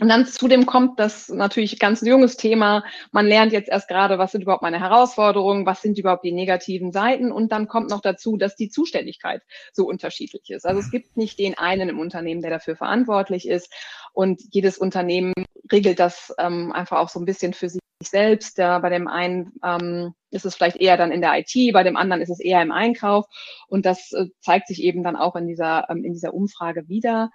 und 0.00 0.08
dann 0.08 0.26
zudem 0.26 0.64
kommt 0.64 1.00
das 1.00 1.28
natürlich 1.28 1.78
ganz 1.78 2.02
junges 2.02 2.36
Thema. 2.36 2.84
Man 3.10 3.26
lernt 3.26 3.52
jetzt 3.52 3.68
erst 3.68 3.88
gerade, 3.88 4.18
was 4.18 4.30
sind 4.30 4.42
überhaupt 4.42 4.62
meine 4.62 4.78
Herausforderungen, 4.78 5.66
was 5.66 5.82
sind 5.82 5.98
überhaupt 5.98 6.24
die 6.24 6.32
negativen 6.32 6.92
Seiten. 6.92 7.32
Und 7.32 7.50
dann 7.50 7.66
kommt 7.66 7.90
noch 7.90 8.00
dazu, 8.00 8.36
dass 8.36 8.54
die 8.54 8.68
Zuständigkeit 8.68 9.42
so 9.72 9.86
unterschiedlich 9.86 10.50
ist. 10.50 10.66
Also 10.66 10.80
es 10.80 10.90
gibt 10.92 11.16
nicht 11.16 11.38
den 11.38 11.58
einen 11.58 11.88
im 11.88 11.98
Unternehmen, 11.98 12.42
der 12.42 12.50
dafür 12.50 12.76
verantwortlich 12.76 13.48
ist. 13.48 13.72
Und 14.12 14.40
jedes 14.52 14.78
Unternehmen 14.78 15.32
regelt 15.72 15.98
das 15.98 16.32
ähm, 16.38 16.72
einfach 16.72 16.98
auch 16.98 17.08
so 17.08 17.18
ein 17.18 17.24
bisschen 17.24 17.52
für 17.52 17.68
sich 17.68 17.80
selbst. 18.00 18.58
Ja, 18.58 18.78
bei 18.78 18.90
dem 18.90 19.08
einen 19.08 19.52
ähm, 19.64 20.14
ist 20.30 20.44
es 20.44 20.54
vielleicht 20.54 20.76
eher 20.76 20.96
dann 20.96 21.10
in 21.10 21.20
der 21.20 21.38
IT, 21.38 21.72
bei 21.72 21.82
dem 21.82 21.96
anderen 21.96 22.22
ist 22.22 22.30
es 22.30 22.40
eher 22.40 22.62
im 22.62 22.70
Einkauf. 22.70 23.26
Und 23.66 23.84
das 23.84 24.12
äh, 24.12 24.26
zeigt 24.40 24.68
sich 24.68 24.82
eben 24.82 25.02
dann 25.02 25.16
auch 25.16 25.34
in 25.34 25.48
dieser, 25.48 25.88
ähm, 25.90 26.04
in 26.04 26.12
dieser 26.12 26.34
Umfrage 26.34 26.88
wieder. 26.88 27.30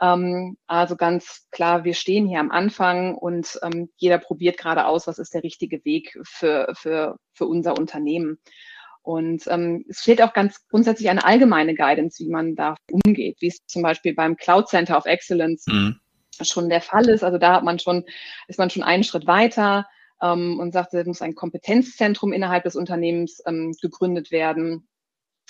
Ähm, 0.00 0.56
also 0.66 0.96
ganz 0.96 1.46
klar, 1.50 1.84
wir 1.84 1.94
stehen 1.94 2.26
hier 2.26 2.40
am 2.40 2.50
Anfang 2.50 3.14
und 3.14 3.58
ähm, 3.62 3.90
jeder 3.96 4.18
probiert 4.18 4.58
gerade 4.58 4.86
aus, 4.86 5.06
was 5.06 5.18
ist 5.18 5.34
der 5.34 5.42
richtige 5.42 5.84
Weg 5.84 6.18
für, 6.24 6.72
für, 6.76 7.16
für 7.32 7.46
unser 7.46 7.78
Unternehmen. 7.78 8.38
Und 9.02 9.46
ähm, 9.48 9.84
es 9.88 10.00
steht 10.00 10.22
auch 10.22 10.32
ganz 10.32 10.66
grundsätzlich 10.68 11.10
eine 11.10 11.24
allgemeine 11.24 11.74
Guidance, 11.74 12.24
wie 12.24 12.30
man 12.30 12.56
da 12.56 12.74
umgeht, 12.90 13.36
wie 13.40 13.48
es 13.48 13.58
zum 13.66 13.82
Beispiel 13.82 14.14
beim 14.14 14.36
Cloud 14.36 14.68
Center 14.68 14.96
of 14.96 15.04
Excellence 15.04 15.66
mhm. 15.66 16.00
schon 16.40 16.70
der 16.70 16.80
Fall 16.80 17.08
ist. 17.08 17.22
Also 17.22 17.36
da 17.38 17.54
hat 17.54 17.64
man 17.64 17.78
schon, 17.78 18.04
ist 18.48 18.58
man 18.58 18.70
schon 18.70 18.82
einen 18.82 19.04
Schritt 19.04 19.26
weiter 19.26 19.86
ähm, 20.22 20.58
und 20.58 20.72
sagt, 20.72 20.94
es 20.94 21.06
muss 21.06 21.20
ein 21.20 21.34
Kompetenzzentrum 21.34 22.32
innerhalb 22.32 22.64
des 22.64 22.76
Unternehmens 22.76 23.42
ähm, 23.46 23.74
gegründet 23.80 24.30
werden 24.30 24.88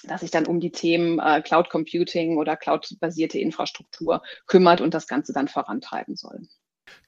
das 0.03 0.21
sich 0.21 0.31
dann 0.31 0.47
um 0.47 0.61
die 0.61 0.71
Themen 0.71 1.19
äh, 1.19 1.41
Cloud 1.43 1.71
Computing 1.71 2.37
oder 2.37 2.57
Cloud-basierte 2.57 3.39
Infrastruktur 3.39 4.23
kümmert 4.47 4.81
und 4.81 4.95
das 4.95 5.07
Ganze 5.07 5.33
dann 5.33 5.49
vorantreiben 5.49 6.17
soll. 6.17 6.49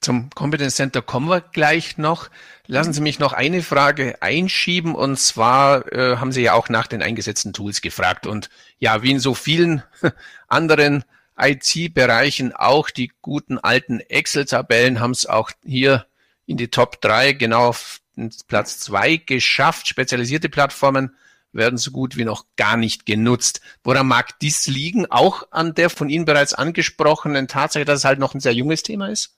Zum 0.01 0.29
Competence 0.31 0.75
Center 0.75 1.01
kommen 1.01 1.29
wir 1.29 1.41
gleich 1.41 1.97
noch. 1.97 2.29
Lassen 2.65 2.93
Sie 2.93 3.01
mich 3.01 3.19
noch 3.19 3.33
eine 3.33 3.61
Frage 3.61 4.21
einschieben 4.21 4.95
und 4.95 5.19
zwar 5.19 5.91
äh, 5.91 6.17
haben 6.17 6.31
Sie 6.31 6.41
ja 6.41 6.53
auch 6.53 6.69
nach 6.69 6.87
den 6.87 7.01
eingesetzten 7.01 7.53
Tools 7.53 7.81
gefragt 7.81 8.27
und 8.27 8.49
ja, 8.79 9.03
wie 9.03 9.11
in 9.11 9.19
so 9.19 9.33
vielen 9.33 9.83
anderen 10.47 11.03
IT-Bereichen 11.37 12.53
auch 12.53 12.89
die 12.89 13.11
guten 13.21 13.57
alten 13.59 13.99
Excel-Tabellen 13.99 14.99
haben 14.99 15.11
es 15.11 15.25
auch 15.25 15.51
hier 15.63 16.07
in 16.45 16.57
die 16.57 16.69
Top 16.69 17.01
3 17.01 17.33
genau 17.33 17.67
auf 17.67 18.01
Platz 18.47 18.79
2 18.79 19.17
geschafft. 19.17 19.87
Spezialisierte 19.87 20.49
Plattformen 20.49 21.15
werden 21.57 21.77
so 21.77 21.91
gut 21.91 22.15
wie 22.15 22.23
noch 22.23 22.45
gar 22.55 22.77
nicht 22.77 23.05
genutzt. 23.05 23.59
Woran 23.83 24.07
mag 24.07 24.39
dies 24.39 24.67
liegen? 24.67 25.05
Auch 25.09 25.43
an 25.51 25.73
der 25.73 25.89
von 25.89 26.09
Ihnen 26.09 26.25
bereits 26.25 26.53
angesprochenen 26.53 27.49
Tatsache, 27.49 27.83
dass 27.83 27.99
es 27.99 28.05
halt 28.05 28.19
noch 28.19 28.33
ein 28.33 28.39
sehr 28.39 28.53
junges 28.53 28.83
Thema 28.83 29.09
ist? 29.09 29.37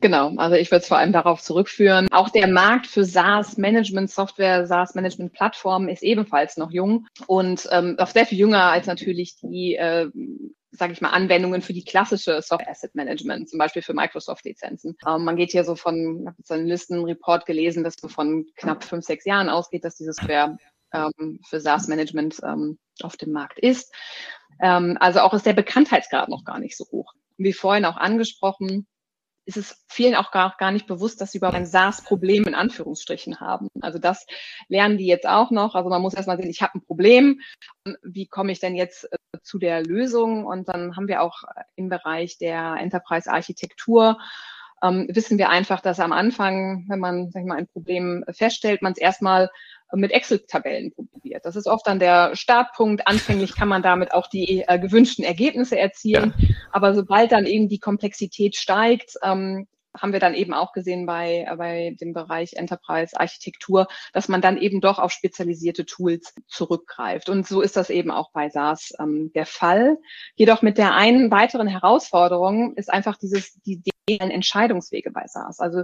Genau, 0.00 0.34
also 0.36 0.56
ich 0.56 0.70
würde 0.70 0.82
es 0.82 0.88
vor 0.88 0.98
allem 0.98 1.12
darauf 1.12 1.42
zurückführen. 1.42 2.08
Auch 2.10 2.28
der 2.28 2.48
Markt 2.48 2.86
für 2.86 3.04
SaaS-Management-Software, 3.04 4.66
SaaS-Management-Plattformen 4.66 5.88
ist 5.88 6.02
ebenfalls 6.02 6.56
noch 6.56 6.70
jung 6.70 7.06
und 7.26 7.68
ähm, 7.70 7.96
auch 7.98 8.08
sehr 8.08 8.26
viel 8.26 8.38
jünger 8.38 8.64
als 8.64 8.86
natürlich 8.86 9.36
die, 9.40 9.76
äh, 9.76 10.10
sage 10.70 10.92
ich 10.92 11.00
mal, 11.00 11.10
Anwendungen 11.10 11.62
für 11.62 11.72
die 11.72 11.84
klassische 11.84 12.42
Software 12.42 12.70
Asset 12.70 12.94
Management, 12.94 13.48
zum 13.48 13.58
Beispiel 13.58 13.82
für 13.82 13.94
Microsoft-Lizenzen. 13.94 14.96
Ähm, 15.06 15.24
man 15.24 15.36
geht 15.36 15.52
hier 15.52 15.64
so 15.64 15.76
von, 15.76 16.20
ich 16.20 16.26
habe 16.26 16.36
jetzt 16.38 16.52
einen 16.52 16.66
Listenreport 16.66 17.46
gelesen, 17.46 17.84
dass 17.84 17.94
so 18.00 18.08
von 18.08 18.46
knapp 18.56 18.84
fünf, 18.84 19.04
sechs 19.04 19.24
Jahren 19.24 19.48
ausgeht, 19.48 19.84
dass 19.84 19.96
diese 19.96 20.12
Software 20.12 20.56
ähm, 20.94 21.40
für 21.46 21.60
SaaS-Management 21.60 22.40
ähm, 22.42 22.78
auf 23.02 23.16
dem 23.16 23.32
Markt 23.32 23.58
ist. 23.58 23.92
Ähm, 24.60 24.96
also 25.00 25.20
auch 25.20 25.34
ist 25.34 25.46
der 25.46 25.52
Bekanntheitsgrad 25.52 26.28
noch 26.28 26.44
gar 26.44 26.58
nicht 26.58 26.76
so 26.76 26.84
hoch. 26.90 27.12
Wie 27.36 27.52
vorhin 27.52 27.84
auch 27.84 27.96
angesprochen, 27.96 28.86
ist 29.46 29.56
es 29.56 29.84
vielen 29.88 30.14
auch 30.14 30.30
gar, 30.30 30.54
gar 30.58 30.70
nicht 30.70 30.86
bewusst, 30.86 31.20
dass 31.20 31.32
sie 31.32 31.38
überhaupt 31.38 31.56
ein 31.56 31.66
SaaS-Problem 31.66 32.44
in 32.44 32.54
Anführungsstrichen 32.54 33.40
haben. 33.40 33.68
Also 33.82 33.98
das 33.98 34.26
lernen 34.68 34.96
die 34.96 35.06
jetzt 35.06 35.26
auch 35.26 35.50
noch. 35.50 35.74
Also 35.74 35.90
man 35.90 36.00
muss 36.00 36.14
erstmal 36.14 36.38
sehen, 36.38 36.48
ich 36.48 36.62
habe 36.62 36.78
ein 36.78 36.84
Problem. 36.84 37.40
Wie 38.02 38.26
komme 38.26 38.52
ich 38.52 38.60
denn 38.60 38.74
jetzt 38.74 39.04
äh, 39.12 39.18
zu 39.42 39.58
der 39.58 39.82
Lösung? 39.82 40.46
Und 40.46 40.68
dann 40.68 40.96
haben 40.96 41.08
wir 41.08 41.20
auch 41.20 41.42
im 41.76 41.90
Bereich 41.90 42.38
der 42.38 42.76
Enterprise-Architektur 42.78 44.18
ähm, 44.82 45.06
wissen 45.10 45.38
wir 45.38 45.48
einfach, 45.48 45.80
dass 45.80 46.00
am 46.00 46.12
Anfang, 46.12 46.84
wenn 46.88 46.98
man 46.98 47.30
sag 47.30 47.42
ich 47.42 47.48
mal, 47.48 47.56
ein 47.56 47.68
Problem 47.68 48.24
feststellt, 48.30 48.82
man 48.82 48.92
es 48.92 48.98
erstmal 48.98 49.50
mit 49.96 50.12
Excel-Tabellen 50.12 50.92
probiert. 50.92 51.44
Das 51.44 51.56
ist 51.56 51.66
oft 51.66 51.86
dann 51.86 51.98
der 51.98 52.36
Startpunkt. 52.36 53.06
Anfänglich 53.06 53.54
kann 53.54 53.68
man 53.68 53.82
damit 53.82 54.12
auch 54.12 54.26
die 54.26 54.64
äh, 54.66 54.78
gewünschten 54.78 55.24
Ergebnisse 55.24 55.78
erzielen. 55.78 56.34
Ja. 56.38 56.48
Aber 56.72 56.94
sobald 56.94 57.32
dann 57.32 57.46
eben 57.46 57.68
die 57.68 57.78
Komplexität 57.78 58.56
steigt, 58.56 59.14
ähm, 59.22 59.66
haben 59.96 60.12
wir 60.12 60.20
dann 60.20 60.34
eben 60.34 60.54
auch 60.54 60.72
gesehen 60.72 61.06
bei, 61.06 61.46
bei 61.56 61.96
dem 62.00 62.12
Bereich 62.12 62.54
Enterprise 62.54 63.18
Architektur, 63.18 63.86
dass 64.12 64.28
man 64.28 64.40
dann 64.40 64.56
eben 64.56 64.80
doch 64.80 64.98
auf 64.98 65.12
spezialisierte 65.12 65.86
Tools 65.86 66.34
zurückgreift. 66.46 67.28
Und 67.28 67.46
so 67.46 67.60
ist 67.60 67.76
das 67.76 67.90
eben 67.90 68.10
auch 68.10 68.30
bei 68.32 68.48
SaaS 68.48 68.92
ähm, 68.98 69.32
der 69.34 69.46
Fall. 69.46 69.98
Jedoch 70.34 70.62
mit 70.62 70.78
der 70.78 70.94
einen 70.94 71.30
weiteren 71.30 71.68
Herausforderung 71.68 72.74
ist 72.76 72.92
einfach 72.92 73.16
dieses, 73.16 73.60
die 73.62 73.82
Entscheidungswege 74.06 75.10
bei 75.10 75.26
SaaS. 75.26 75.60
Also 75.60 75.82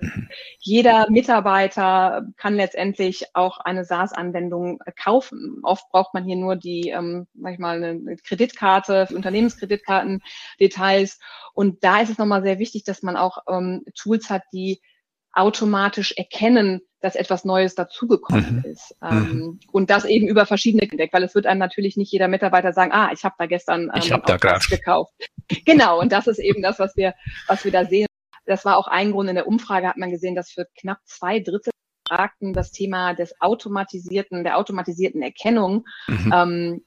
jeder 0.58 1.08
Mitarbeiter 1.10 2.26
kann 2.36 2.54
letztendlich 2.54 3.34
auch 3.34 3.58
eine 3.58 3.84
SaaS-Anwendung 3.84 4.80
kaufen. 5.02 5.60
Oft 5.62 5.90
braucht 5.90 6.12
man 6.12 6.24
hier 6.24 6.36
nur 6.36 6.56
die, 6.56 6.90
ähm, 6.90 7.26
sag 7.34 7.54
ich 7.54 7.58
mal, 7.58 7.82
eine 7.82 8.16
Kreditkarte, 8.16 9.08
Unternehmenskreditkarten, 9.14 10.22
Details. 10.60 11.18
Und 11.54 11.82
da 11.82 12.00
ist 12.00 12.10
es 12.10 12.18
nochmal 12.18 12.42
sehr 12.42 12.58
wichtig, 12.58 12.84
dass 12.84 13.02
man 13.02 13.16
auch 13.16 13.38
ähm, 13.48 13.84
Tools 14.02 14.30
hat, 14.30 14.42
die 14.52 14.80
automatisch 15.33 16.12
erkennen, 16.16 16.80
dass 17.00 17.14
etwas 17.14 17.45
Neues 17.45 17.75
dazugekommen 17.75 18.62
mhm. 18.64 18.71
ist. 18.71 18.95
Mhm. 19.00 19.11
Ähm. 19.11 19.61
Und 19.73 19.90
das 19.90 20.04
eben 20.04 20.28
über 20.28 20.45
verschiedene 20.45 20.83
entdeckt, 20.83 21.14
weil 21.14 21.23
es 21.23 21.35
wird 21.35 21.47
einem 21.47 21.61
natürlich 21.61 21.97
nicht 21.97 22.12
jeder 22.12 22.28
Mitarbeiter 22.28 22.73
sagen, 22.73 22.92
ah, 22.92 23.11
ich 23.12 23.25
habe 23.25 23.37
da 23.38 23.47
gestern 23.47 23.85
ähm, 23.85 23.90
ich 24.02 24.12
hab 24.12 24.26
da 24.26 24.37
gekauft. 24.37 25.12
Genau, 25.64 25.99
und 25.99 26.12
das 26.12 26.28
ist 26.28 26.38
eben 26.38 26.62
das, 26.62 26.78
was 26.78 26.97
wir, 26.97 27.12
was 27.49 27.64
wir 27.64 27.73
da 27.73 27.85
sehen. 27.85 28.07
Das 28.47 28.64
war 28.64 28.76
auch 28.76 28.87
ein 28.87 29.11
Grund 29.11 29.28
in 29.28 29.35
der 29.35 29.49
Umfrage, 29.49 29.88
hat 29.88 29.97
man 29.97 30.11
gesehen, 30.11 30.37
dass 30.37 30.50
für 30.50 30.64
knapp 30.78 30.99
zwei 31.07 31.40
Drittel 31.40 31.73
Fragten 32.07 32.52
das 32.52 32.71
Thema 32.71 33.14
des 33.14 33.40
automatisierten, 33.40 34.45
der 34.45 34.59
automatisierten 34.59 35.23
Erkennung, 35.23 35.87
mhm. 36.07 36.33
ähm, 36.33 36.85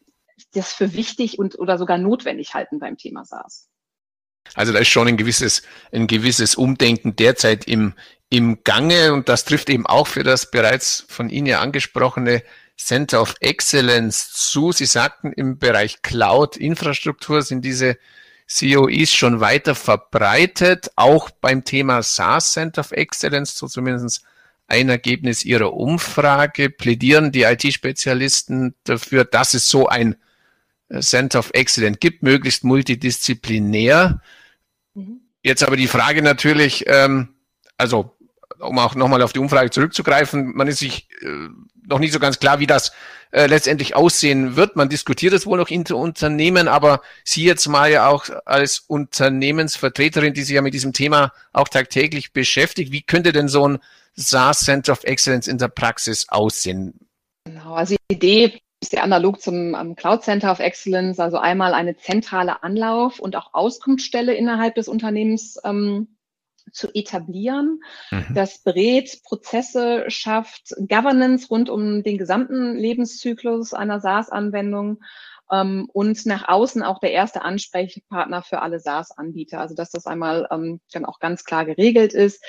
das 0.54 0.74
für 0.74 0.94
wichtig 0.94 1.40
und 1.40 1.60
oder 1.60 1.78
sogar 1.78 1.98
notwendig 1.98 2.54
halten 2.54 2.80
beim 2.80 2.98
Thema 2.98 3.26
SaaS. 3.26 3.70
Also 4.56 4.72
da 4.72 4.80
ist 4.80 4.90
schon 4.90 5.08
ein 5.08 5.18
gewisses, 5.18 5.64
ein 5.92 6.08
gewisses 6.08 6.56
Umdenken 6.56 7.16
derzeit 7.16 7.66
im, 7.66 7.94
im 8.30 8.64
Gange 8.64 9.14
und 9.14 9.30
das 9.30 9.46
trifft 9.46 9.70
eben 9.70 9.86
auch 9.86 10.08
für 10.08 10.24
das 10.24 10.52
bereits 10.52 11.06
von 11.08 11.30
Ihnen 11.30 11.48
ja 11.48 11.62
angesprochene 11.62 12.44
Center 12.78 13.22
of 13.22 13.36
Excellence 13.40 14.32
zu. 14.34 14.72
Sie 14.72 14.86
sagten, 14.86 15.32
im 15.32 15.58
Bereich 15.58 16.02
Cloud-Infrastruktur 16.02 17.42
sind 17.42 17.64
diese 17.64 17.98
COEs 18.50 19.14
schon 19.14 19.40
weiter 19.40 19.76
verbreitet, 19.76 20.92
auch 20.96 21.30
beim 21.30 21.64
Thema 21.64 22.04
SaaS 22.04 22.54
Center 22.54 22.82
of 22.82 22.92
Excellence, 22.92 23.56
so 23.56 23.68
zumindest 23.68 24.24
ein 24.68 24.90
Ergebnis 24.90 25.46
Ihrer 25.46 25.74
Umfrage, 25.74 26.70
plädieren 26.70 27.32
die 27.32 27.44
IT-Spezialisten 27.44 28.76
dafür, 28.84 29.26
dass 29.26 29.54
es 29.54 29.68
so 29.68 29.88
ein 29.88 30.16
Center 31.02 31.40
of 31.40 31.52
Excellence 31.54 32.00
gibt, 32.00 32.24
möglichst 32.24 32.64
multidisziplinär. 32.64 34.22
Mhm. 34.94 35.22
Jetzt 35.42 35.64
aber 35.64 35.76
die 35.76 35.88
Frage 35.88 36.22
natürlich, 36.22 36.86
ähm, 36.88 37.36
also 37.78 38.16
um 38.60 38.80
auch 38.80 38.96
nochmal 38.96 39.22
auf 39.22 39.34
die 39.34 39.40
Umfrage 39.40 39.70
zurückzugreifen, 39.70 40.56
man 40.56 40.68
ist 40.68 40.80
sich 40.80 41.10
äh, 41.22 41.50
noch 41.88 42.00
nicht 42.00 42.14
so 42.14 42.20
ganz 42.20 42.40
klar, 42.40 42.60
wie 42.60 42.68
das 42.68 42.94
äh, 43.32 43.48
letztendlich 43.48 43.96
aussehen 43.96 44.56
wird. 44.56 44.76
Man 44.76 44.90
diskutiert 44.90 45.34
es 45.34 45.46
wohl 45.46 45.58
noch 45.58 45.70
in 45.70 45.84
Unternehmen, 45.86 46.68
aber 46.68 47.02
Sie 47.24 47.44
jetzt 47.44 47.68
mal 47.68 47.92
ja 47.92 48.08
auch 48.08 48.26
als 48.46 48.80
Unternehmensvertreterin, 48.88 50.34
die 50.34 50.44
sich 50.44 50.56
ja 50.56 50.62
mit 50.62 50.74
diesem 50.74 50.94
Thema 50.94 51.34
auch 51.52 51.68
tagtäglich 51.68 52.32
beschäftigt, 52.34 52.92
wie 52.92 53.02
könnte 53.02 53.34
denn 53.34 53.48
so 53.48 53.68
ein 53.68 53.80
SaaS 54.16 54.60
Center 54.60 54.94
of 54.94 55.04
Excellence 55.04 55.48
in 55.48 55.58
der 55.58 55.68
Praxis 55.68 56.30
aussehen? 56.30 57.00
Genau, 57.46 57.74
also 57.74 57.96
die 58.10 58.16
Idee 58.16 58.62
ist 58.84 58.92
ja 58.92 59.02
analog 59.02 59.40
zum 59.40 59.76
um, 59.76 59.96
Cloud 59.96 60.24
Center 60.24 60.52
of 60.52 60.60
Excellence, 60.60 61.18
also 61.18 61.38
einmal 61.38 61.74
eine 61.74 61.96
zentrale 61.96 62.64
Anlauf- 62.64 63.20
und 63.20 63.38
auch 63.38 63.54
Auskunftsstelle 63.54 64.34
innerhalb 64.34 64.76
des 64.76 64.90
Unternehmens 64.90 65.58
ähm, 65.64 66.18
zu 66.74 66.94
etablieren. 66.94 67.80
Mhm. 68.12 68.36
Das 68.36 68.60
berät 68.60 69.22
Prozesse, 69.24 70.04
schafft 70.10 70.76
Governance 70.90 71.48
rund 71.50 71.70
um 71.70 72.04
den 72.04 72.18
gesamten 72.18 72.76
Lebenszyklus 72.76 73.74
einer 73.74 74.02
SaaS-Anwendung 74.02 75.02
ähm, 75.50 75.88
und 75.94 76.26
nach 76.26 76.50
außen 76.50 76.84
auch 76.84 77.00
der 77.00 77.14
erste 77.14 77.42
Ansprechpartner 77.42 78.44
für 78.44 78.62
alle 78.62 78.82
SaaS-Anbieter. 78.82 79.62
Also 79.62 79.76
dass 79.76 79.92
das 79.92 80.08
einmal 80.08 80.46
ähm, 80.52 80.82
dann 80.92 81.06
auch 81.06 81.20
ganz 81.20 81.46
klar 81.46 81.64
geregelt 81.64 82.14
ist. 82.14 82.44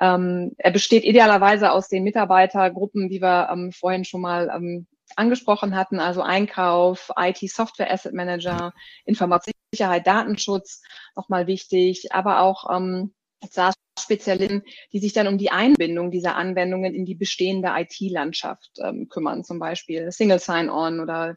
Ähm, 0.00 0.50
er 0.58 0.72
besteht 0.72 1.04
idealerweise 1.04 1.70
aus 1.70 1.88
den 1.88 2.02
Mitarbeitergruppen, 2.02 3.08
die 3.08 3.22
wir 3.22 3.50
ähm, 3.52 3.70
vorhin 3.70 4.04
schon 4.04 4.20
mal 4.20 4.50
ähm, 4.52 4.88
angesprochen 5.16 5.74
hatten, 5.76 6.00
also 6.00 6.22
Einkauf, 6.22 7.10
IT, 7.16 7.38
Software, 7.50 7.90
Asset 7.90 8.14
Manager, 8.14 8.72
Informationssicherheit, 9.04 10.06
Datenschutz, 10.06 10.82
nochmal 11.14 11.46
wichtig, 11.46 12.12
aber 12.12 12.40
auch 12.40 12.70
ähm, 12.74 13.14
SaaS-Spezialisten, 13.50 14.62
die 14.92 14.98
sich 14.98 15.12
dann 15.12 15.28
um 15.28 15.38
die 15.38 15.50
Einbindung 15.50 16.10
dieser 16.10 16.36
Anwendungen 16.36 16.94
in 16.94 17.04
die 17.04 17.14
bestehende 17.14 17.72
IT-Landschaft 17.76 18.70
ähm, 18.82 19.08
kümmern, 19.08 19.44
zum 19.44 19.58
Beispiel 19.58 20.10
Single 20.12 20.38
Sign-On 20.38 21.00
oder 21.00 21.34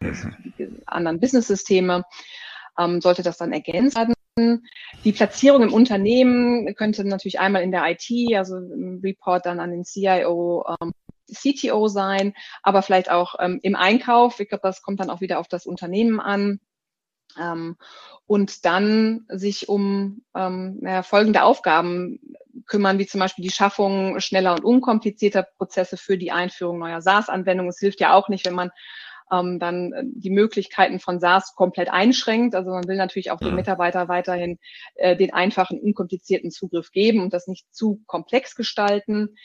anderen 0.85 1.19
Business-Systeme, 1.19 2.03
ähm, 2.77 3.01
sollte 3.01 3.23
das 3.23 3.37
dann 3.37 3.53
ergänzt 3.53 3.97
werden. 3.97 4.13
Die 5.03 5.11
Platzierung 5.11 5.63
im 5.63 5.73
Unternehmen 5.73 6.73
könnte 6.75 7.03
natürlich 7.03 7.39
einmal 7.39 7.61
in 7.61 7.71
der 7.71 7.83
IT, 7.89 8.09
also 8.35 8.57
im 8.57 9.01
Report 9.03 9.45
dann 9.45 9.59
an 9.59 9.71
den 9.71 9.83
CIO, 9.83 10.65
ähm, 10.81 10.93
CTO 11.33 11.87
sein, 11.87 12.33
aber 12.63 12.81
vielleicht 12.81 13.11
auch 13.11 13.35
ähm, 13.39 13.59
im 13.61 13.75
Einkauf. 13.75 14.39
Ich 14.39 14.49
glaube, 14.49 14.61
das 14.63 14.81
kommt 14.81 14.99
dann 14.99 15.09
auch 15.09 15.21
wieder 15.21 15.39
auf 15.39 15.47
das 15.47 15.65
Unternehmen 15.65 16.19
an. 16.19 16.59
Ähm, 17.39 17.77
und 18.25 18.65
dann 18.65 19.25
sich 19.29 19.69
um 19.69 20.23
ähm, 20.35 20.79
ja, 20.83 21.03
folgende 21.03 21.43
Aufgaben 21.43 22.19
kümmern, 22.65 22.99
wie 22.99 23.07
zum 23.07 23.19
Beispiel 23.19 23.43
die 23.43 23.51
Schaffung 23.51 24.19
schneller 24.19 24.53
und 24.53 24.63
unkomplizierter 24.63 25.47
Prozesse 25.57 25.97
für 25.97 26.17
die 26.17 26.31
Einführung 26.31 26.79
neuer 26.79 27.01
SaaS-Anwendungen. 27.01 27.69
Es 27.69 27.79
hilft 27.79 27.99
ja 27.99 28.13
auch 28.13 28.29
nicht, 28.29 28.45
wenn 28.45 28.55
man 28.55 28.71
ähm, 29.31 29.59
dann 29.59 29.93
äh, 29.93 30.03
die 30.05 30.29
Möglichkeiten 30.29 30.99
von 30.99 31.19
SaaS 31.19 31.55
komplett 31.55 31.89
einschränkt. 31.89 32.55
Also 32.55 32.71
man 32.71 32.87
will 32.87 32.97
natürlich 32.97 33.31
auch 33.31 33.39
den 33.39 33.55
Mitarbeiter 33.55 34.07
weiterhin 34.07 34.59
äh, 34.95 35.15
den 35.15 35.33
einfachen, 35.33 35.79
unkomplizierten 35.79 36.51
Zugriff 36.51 36.91
geben 36.91 37.21
und 37.21 37.33
das 37.33 37.47
nicht 37.47 37.65
zu 37.73 38.01
komplex 38.05 38.55
gestalten. 38.55 39.35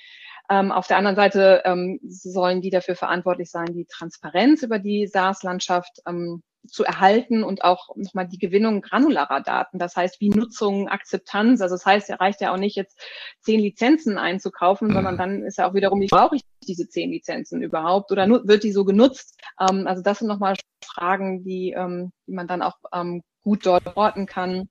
Ähm, 0.50 0.72
auf 0.72 0.86
der 0.86 0.98
anderen 0.98 1.16
Seite 1.16 1.62
ähm, 1.64 1.98
sollen 2.02 2.60
die 2.60 2.70
dafür 2.70 2.96
verantwortlich 2.96 3.50
sein, 3.50 3.72
die 3.72 3.86
Transparenz 3.86 4.62
über 4.62 4.78
die 4.78 5.06
SaaS-Landschaft 5.06 6.02
ähm, 6.06 6.42
zu 6.66 6.84
erhalten 6.84 7.44
und 7.44 7.62
auch 7.62 7.94
nochmal 7.96 8.26
die 8.26 8.38
Gewinnung 8.38 8.80
granularer 8.80 9.40
Daten. 9.40 9.78
Das 9.78 9.96
heißt, 9.96 10.20
wie 10.20 10.30
Nutzung, 10.30 10.88
Akzeptanz. 10.88 11.60
Also 11.60 11.74
das 11.74 11.84
heißt, 11.84 12.10
er 12.10 12.20
reicht 12.20 12.40
ja 12.40 12.52
auch 12.52 12.56
nicht 12.58 12.76
jetzt 12.76 12.98
zehn 13.40 13.60
Lizenzen 13.60 14.18
einzukaufen, 14.18 14.88
mhm. 14.88 14.92
sondern 14.94 15.18
dann 15.18 15.42
ist 15.42 15.58
ja 15.58 15.68
auch 15.68 15.74
wiederum, 15.74 16.00
wie 16.00 16.06
brauche 16.06 16.36
ich 16.36 16.42
diese 16.66 16.88
zehn 16.88 17.10
Lizenzen 17.10 17.62
überhaupt 17.62 18.10
oder 18.12 18.26
wird 18.28 18.64
die 18.64 18.72
so 18.72 18.84
genutzt? 18.84 19.38
Ähm, 19.60 19.86
also 19.86 20.02
das 20.02 20.18
sind 20.18 20.28
nochmal 20.28 20.56
Fragen, 20.84 21.44
die, 21.44 21.72
ähm, 21.76 22.12
die 22.26 22.32
man 22.32 22.46
dann 22.46 22.62
auch 22.62 22.76
ähm, 22.92 23.22
gut 23.42 23.66
dort 23.66 23.96
orten 23.96 24.26
kann. 24.26 24.68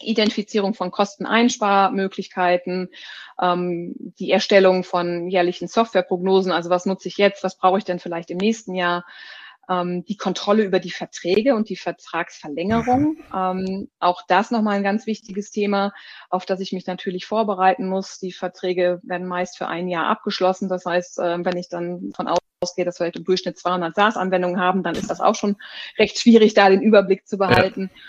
Identifizierung 0.00 0.74
von 0.74 0.90
Kosteneinsparmöglichkeiten, 0.90 2.88
ähm, 3.40 3.94
die 4.18 4.30
Erstellung 4.30 4.84
von 4.84 5.28
jährlichen 5.28 5.68
Softwareprognosen, 5.68 6.52
also 6.52 6.70
was 6.70 6.86
nutze 6.86 7.08
ich 7.08 7.16
jetzt, 7.16 7.42
was 7.42 7.56
brauche 7.56 7.78
ich 7.78 7.84
denn 7.84 7.98
vielleicht 7.98 8.30
im 8.30 8.38
nächsten 8.38 8.74
Jahr, 8.74 9.04
ähm, 9.68 10.04
die 10.06 10.16
Kontrolle 10.16 10.62
über 10.62 10.80
die 10.80 10.90
Verträge 10.90 11.54
und 11.54 11.68
die 11.68 11.76
Vertragsverlängerung. 11.76 13.18
Ähm, 13.34 13.88
auch 13.98 14.22
das 14.26 14.50
nochmal 14.50 14.76
ein 14.76 14.82
ganz 14.82 15.06
wichtiges 15.06 15.50
Thema, 15.50 15.92
auf 16.30 16.46
das 16.46 16.60
ich 16.60 16.72
mich 16.72 16.86
natürlich 16.86 17.26
vorbereiten 17.26 17.88
muss. 17.88 18.18
Die 18.18 18.32
Verträge 18.32 19.00
werden 19.02 19.26
meist 19.26 19.58
für 19.58 19.68
ein 19.68 19.88
Jahr 19.88 20.06
abgeschlossen. 20.06 20.68
Das 20.68 20.86
heißt, 20.86 21.18
äh, 21.18 21.44
wenn 21.44 21.56
ich 21.56 21.68
dann 21.68 22.12
von 22.14 22.28
ausgehe, 22.60 22.84
dass 22.84 22.98
wir 22.98 23.04
halt 23.04 23.16
im 23.16 23.24
Durchschnitt 23.24 23.58
200 23.58 23.94
SaaS-Anwendungen 23.94 24.58
haben, 24.58 24.82
dann 24.82 24.94
ist 24.94 25.10
das 25.10 25.20
auch 25.20 25.34
schon 25.34 25.56
recht 25.98 26.18
schwierig, 26.18 26.54
da 26.54 26.70
den 26.70 26.82
Überblick 26.82 27.26
zu 27.28 27.38
behalten. 27.38 27.90
Ja. 27.94 28.02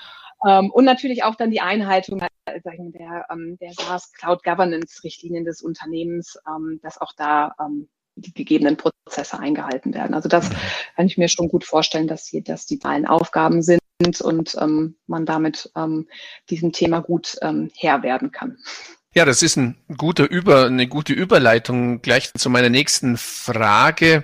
Ähm, 0.47 0.71
und 0.71 0.85
natürlich 0.85 1.23
auch 1.23 1.35
dann 1.35 1.51
die 1.51 1.61
Einhaltung 1.61 2.19
sagen, 2.19 2.91
der, 2.91 3.27
ähm, 3.31 3.57
der 3.59 3.73
SaaS 3.73 4.11
Cloud 4.13 4.43
Governance 4.43 5.03
Richtlinien 5.03 5.45
des 5.45 5.61
Unternehmens, 5.61 6.37
ähm, 6.47 6.79
dass 6.81 6.99
auch 6.99 7.13
da 7.15 7.53
ähm, 7.59 7.89
die 8.15 8.33
gegebenen 8.33 8.77
Prozesse 8.77 9.39
eingehalten 9.39 9.93
werden. 9.93 10.13
Also 10.13 10.29
das 10.29 10.49
kann 10.95 11.07
ich 11.07 11.17
mir 11.17 11.29
schon 11.29 11.47
gut 11.47 11.63
vorstellen, 11.63 12.07
dass 12.07 12.27
hier, 12.27 12.43
dass 12.43 12.65
die 12.65 12.79
Zahlen 12.79 13.05
Aufgaben 13.05 13.61
sind 13.61 13.81
und 14.21 14.55
ähm, 14.59 14.95
man 15.07 15.25
damit 15.25 15.71
ähm, 15.75 16.07
diesem 16.49 16.71
Thema 16.71 16.99
gut 17.01 17.37
ähm, 17.41 17.69
Herr 17.75 18.03
werden 18.03 18.31
kann. 18.31 18.57
Ja, 19.15 19.25
das 19.25 19.41
ist 19.41 19.57
ein 19.57 19.75
guter 19.97 20.29
Über, 20.29 20.67
eine 20.67 20.87
gute 20.87 21.13
Überleitung 21.13 22.01
gleich 22.01 22.31
zu 22.33 22.49
meiner 22.49 22.69
nächsten 22.69 23.17
Frage 23.17 24.23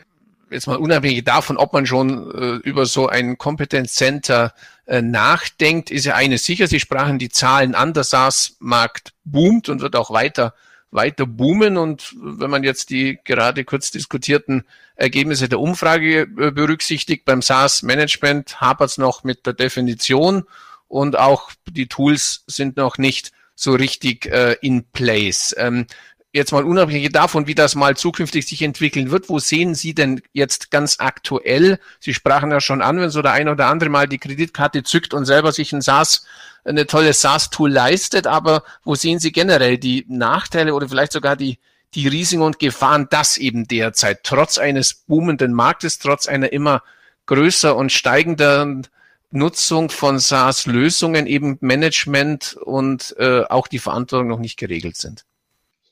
jetzt 0.55 0.67
mal 0.67 0.77
unabhängig 0.77 1.23
davon, 1.23 1.57
ob 1.57 1.73
man 1.73 1.85
schon 1.85 2.31
äh, 2.31 2.67
über 2.67 2.85
so 2.85 3.07
ein 3.07 3.37
Kompetenzcenter 3.37 4.53
äh, 4.85 5.01
nachdenkt, 5.01 5.91
ist 5.91 6.05
ja 6.05 6.15
eines 6.15 6.45
sicher. 6.45 6.67
Sie 6.67 6.79
sprachen 6.79 7.19
die 7.19 7.29
Zahlen 7.29 7.75
an, 7.75 7.93
der 7.93 8.03
SaaS-Markt 8.03 9.13
boomt 9.23 9.69
und 9.69 9.81
wird 9.81 9.95
auch 9.95 10.11
weiter 10.11 10.53
weiter 10.95 11.25
boomen. 11.25 11.77
Und 11.77 12.15
wenn 12.19 12.49
man 12.49 12.63
jetzt 12.63 12.89
die 12.89 13.19
gerade 13.23 13.63
kurz 13.65 13.91
diskutierten 13.91 14.63
Ergebnisse 14.95 15.49
der 15.49 15.59
Umfrage 15.59 16.21
äh, 16.21 16.51
berücksichtigt, 16.51 17.25
beim 17.25 17.41
SaaS-Management 17.41 18.61
hapert 18.61 18.91
es 18.91 18.97
noch 18.97 19.23
mit 19.23 19.45
der 19.45 19.53
Definition 19.53 20.45
und 20.87 21.17
auch 21.17 21.51
die 21.69 21.87
Tools 21.87 22.43
sind 22.47 22.77
noch 22.77 22.97
nicht 22.97 23.31
so 23.55 23.73
richtig 23.73 24.25
äh, 24.27 24.53
in 24.61 24.85
place. 24.91 25.53
Ähm, 25.57 25.87
jetzt 26.35 26.51
mal 26.51 26.65
unabhängig 26.65 27.11
davon, 27.13 27.47
wie 27.47 27.55
das 27.55 27.75
mal 27.75 27.95
zukünftig 27.95 28.45
sich 28.45 28.61
entwickeln 28.61 29.09
wird, 29.09 29.29
wo 29.29 29.39
sehen 29.39 29.73
Sie 29.73 29.95
denn 29.95 30.21
jetzt 30.33 30.69
ganz 30.69 30.97
aktuell? 30.99 31.79
Sie 32.01 32.13
sprachen 32.13 32.51
ja 32.51 32.59
schon 32.59 32.81
an, 32.81 32.99
wenn 32.99 33.09
so 33.09 33.21
der 33.21 33.31
ein 33.31 33.47
oder 33.47 33.67
andere 33.67 33.89
mal 33.89 34.05
die 34.05 34.17
Kreditkarte 34.17 34.83
zückt 34.83 35.13
und 35.13 35.25
selber 35.25 35.53
sich 35.53 35.71
ein 35.71 35.81
SaaS, 35.81 36.25
eine 36.65 36.87
tolle 36.87 37.13
SaaS-Tool 37.13 37.71
leistet, 37.71 38.27
aber 38.27 38.63
wo 38.83 38.95
sehen 38.95 39.19
Sie 39.19 39.31
generell 39.31 39.77
die 39.77 40.05
Nachteile 40.09 40.73
oder 40.73 40.89
vielleicht 40.89 41.13
sogar 41.13 41.37
die, 41.37 41.57
die 41.93 42.09
Risiken 42.09 42.43
und 42.43 42.59
Gefahren, 42.59 43.07
dass 43.09 43.37
eben 43.37 43.65
derzeit 43.65 44.23
trotz 44.23 44.57
eines 44.57 44.93
boomenden 44.93 45.53
Marktes, 45.53 45.99
trotz 45.99 46.27
einer 46.27 46.51
immer 46.51 46.83
größer 47.27 47.77
und 47.77 47.93
steigenden 47.93 48.87
Nutzung 49.31 49.89
von 49.89 50.19
SaaS-Lösungen 50.19 51.27
eben 51.27 51.57
Management 51.61 52.57
und 52.61 53.15
äh, 53.19 53.43
auch 53.43 53.67
die 53.67 53.79
Verantwortung 53.79 54.27
noch 54.27 54.39
nicht 54.39 54.57
geregelt 54.57 54.97
sind? 54.97 55.23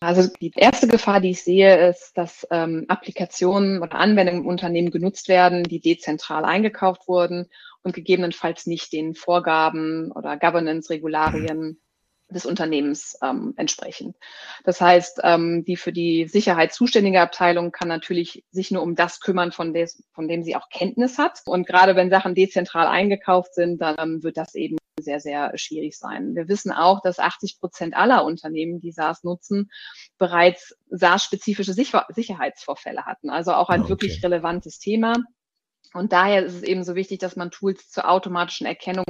Also 0.04 0.30
die 0.42 0.52
erste 0.56 0.88
Gefahr, 0.88 1.22
die 1.22 1.32
ich 1.32 1.44
sehe, 1.44 1.90
ist, 1.90 2.18
dass 2.18 2.46
ähm, 2.52 2.86
Applikationen 2.90 3.82
oder 3.82 3.96
Anwendungen 3.96 4.42
im 4.42 4.48
Unternehmen 4.48 4.92
genutzt 4.92 5.30
werden, 5.30 5.64
die 5.64 5.80
dezentral 5.80 6.44
eingekauft 6.44 7.08
wurden 7.08 7.50
und 7.84 7.94
gegebenenfalls 7.94 8.66
nicht 8.66 8.92
den 8.92 9.16
Vorgaben 9.16 10.12
oder 10.12 10.38
Governance-Regularien 10.38 11.80
des 12.34 12.46
Unternehmens 12.46 13.18
ähm, 13.24 13.54
entsprechen. 13.58 14.16
Das 14.64 14.82
heißt, 14.82 15.22
ähm, 15.24 15.64
die 15.66 15.78
für 15.78 15.94
die 15.94 16.28
Sicherheit 16.28 16.74
zuständige 16.74 17.22
Abteilung 17.22 17.72
kann 17.72 17.88
natürlich 17.88 18.44
sich 18.52 18.72
nur 18.72 18.82
um 18.82 18.96
das 18.96 19.20
kümmern, 19.20 19.52
von, 19.52 19.74
des, 19.74 20.04
von 20.14 20.28
dem 20.28 20.44
sie 20.44 20.56
auch 20.56 20.70
Kenntnis 20.70 21.18
hat. 21.18 21.42
Und 21.46 21.68
gerade 21.68 21.96
wenn 21.96 22.10
Sachen 22.10 22.36
dezentral 22.36 22.88
eingekauft 22.88 23.54
sind, 23.54 23.82
dann 23.82 23.96
ähm, 24.00 24.24
wird 24.24 24.38
das 24.38 24.56
eben 24.56 24.78
sehr, 25.00 25.20
sehr 25.20 25.58
schwierig 25.58 25.98
sein. 25.98 26.36
Wir 26.36 26.48
wissen 26.48 26.72
auch, 26.72 27.02
dass 27.02 27.20
80 27.20 27.60
Prozent 27.60 27.96
aller 27.96 28.26
Unternehmen, 28.26 28.80
die 28.80 28.92
SaaS 28.92 29.24
nutzen, 29.24 29.72
bereits 30.18 30.76
SaaS-spezifische 30.90 31.74
Sicherheitsvorfälle 31.74 33.06
hatten. 33.06 33.30
Also 33.30 33.54
auch 33.54 33.70
ein 33.70 33.82
okay. 33.82 33.90
wirklich 33.90 34.24
relevantes 34.24 34.80
Thema. 34.80 35.16
Und 35.94 36.12
daher 36.12 36.46
ist 36.46 36.56
es 36.56 36.64
eben 36.64 36.84
so 36.84 36.96
wichtig, 36.96 37.20
dass 37.20 37.36
man 37.36 37.52
Tools 37.52 37.90
zur 37.90 38.10
automatischen 38.10 38.66
Erkennung 38.66 39.06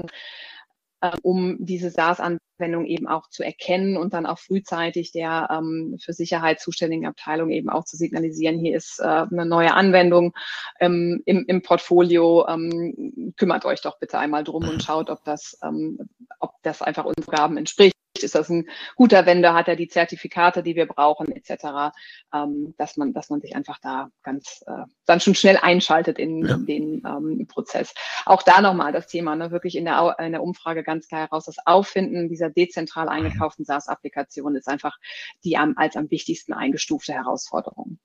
äh, 1.03 1.17
um 1.21 1.57
diese 1.59 1.89
SaaS-Anwendung 1.89 2.85
eben 2.85 3.07
auch 3.07 3.29
zu 3.29 3.43
erkennen 3.43 3.97
und 3.97 4.13
dann 4.13 4.25
auch 4.25 4.39
frühzeitig 4.39 5.11
der 5.11 5.49
ähm, 5.51 5.97
für 6.01 6.13
Sicherheit 6.13 6.61
zuständigen 6.61 7.05
Abteilung 7.05 7.49
eben 7.49 7.69
auch 7.69 7.83
zu 7.83 7.97
signalisieren, 7.97 8.57
hier 8.57 8.77
ist 8.77 8.99
äh, 8.99 9.03
eine 9.03 9.45
neue 9.45 9.73
Anwendung 9.73 10.33
ähm, 10.79 11.21
im, 11.25 11.43
im 11.45 11.61
Portfolio, 11.61 12.47
ähm, 12.47 13.33
kümmert 13.35 13.65
euch 13.65 13.81
doch 13.81 13.99
bitte 13.99 14.17
einmal 14.17 14.45
drum 14.45 14.67
und 14.69 14.81
schaut, 14.81 15.09
ob 15.09 15.25
das, 15.25 15.59
ähm, 15.61 15.97
ob 16.39 16.53
das 16.63 16.81
einfach 16.81 17.03
unseren 17.03 17.35
Gaben 17.35 17.57
entspricht 17.57 17.93
ist 18.21 18.35
das 18.35 18.49
ein 18.49 18.69
guter 18.95 19.25
Vendor, 19.25 19.55
hat 19.55 19.67
er 19.67 19.75
die 19.75 19.87
Zertifikate, 19.87 20.61
die 20.61 20.75
wir 20.75 20.85
brauchen, 20.85 21.31
etc., 21.31 21.95
ähm, 22.33 22.75
dass 22.77 22.97
man, 22.97 23.13
dass 23.13 23.29
man 23.29 23.41
sich 23.41 23.55
einfach 23.55 23.79
da 23.81 24.09
ganz 24.21 24.63
äh, 24.67 24.85
dann 25.05 25.19
schon 25.19 25.33
schnell 25.33 25.57
einschaltet 25.57 26.19
in, 26.19 26.45
ja. 26.45 26.57
den 26.57 27.01
ähm, 27.05 27.47
Prozess. 27.47 27.93
Auch 28.25 28.43
da 28.43 28.61
nochmal 28.61 28.91
das 28.91 29.07
Thema, 29.07 29.35
ne, 29.35 29.51
wirklich 29.51 29.75
in 29.75 29.85
der, 29.85 30.15
in 30.19 30.33
der 30.33 30.43
Umfrage 30.43 30.83
ganz 30.83 31.07
klar 31.07 31.21
heraus, 31.21 31.45
das 31.45 31.57
Auffinden 31.65 32.29
dieser 32.29 32.49
dezentral 32.49 33.09
eingekauften 33.09 33.65
SaaS-Applikation 33.65 34.55
ist 34.55 34.67
einfach 34.67 34.97
die 35.43 35.57
am, 35.57 35.73
als 35.77 35.95
am 35.95 36.11
wichtigsten 36.11 36.53
eingestufte 36.53 37.13
Herausforderung. 37.13 37.97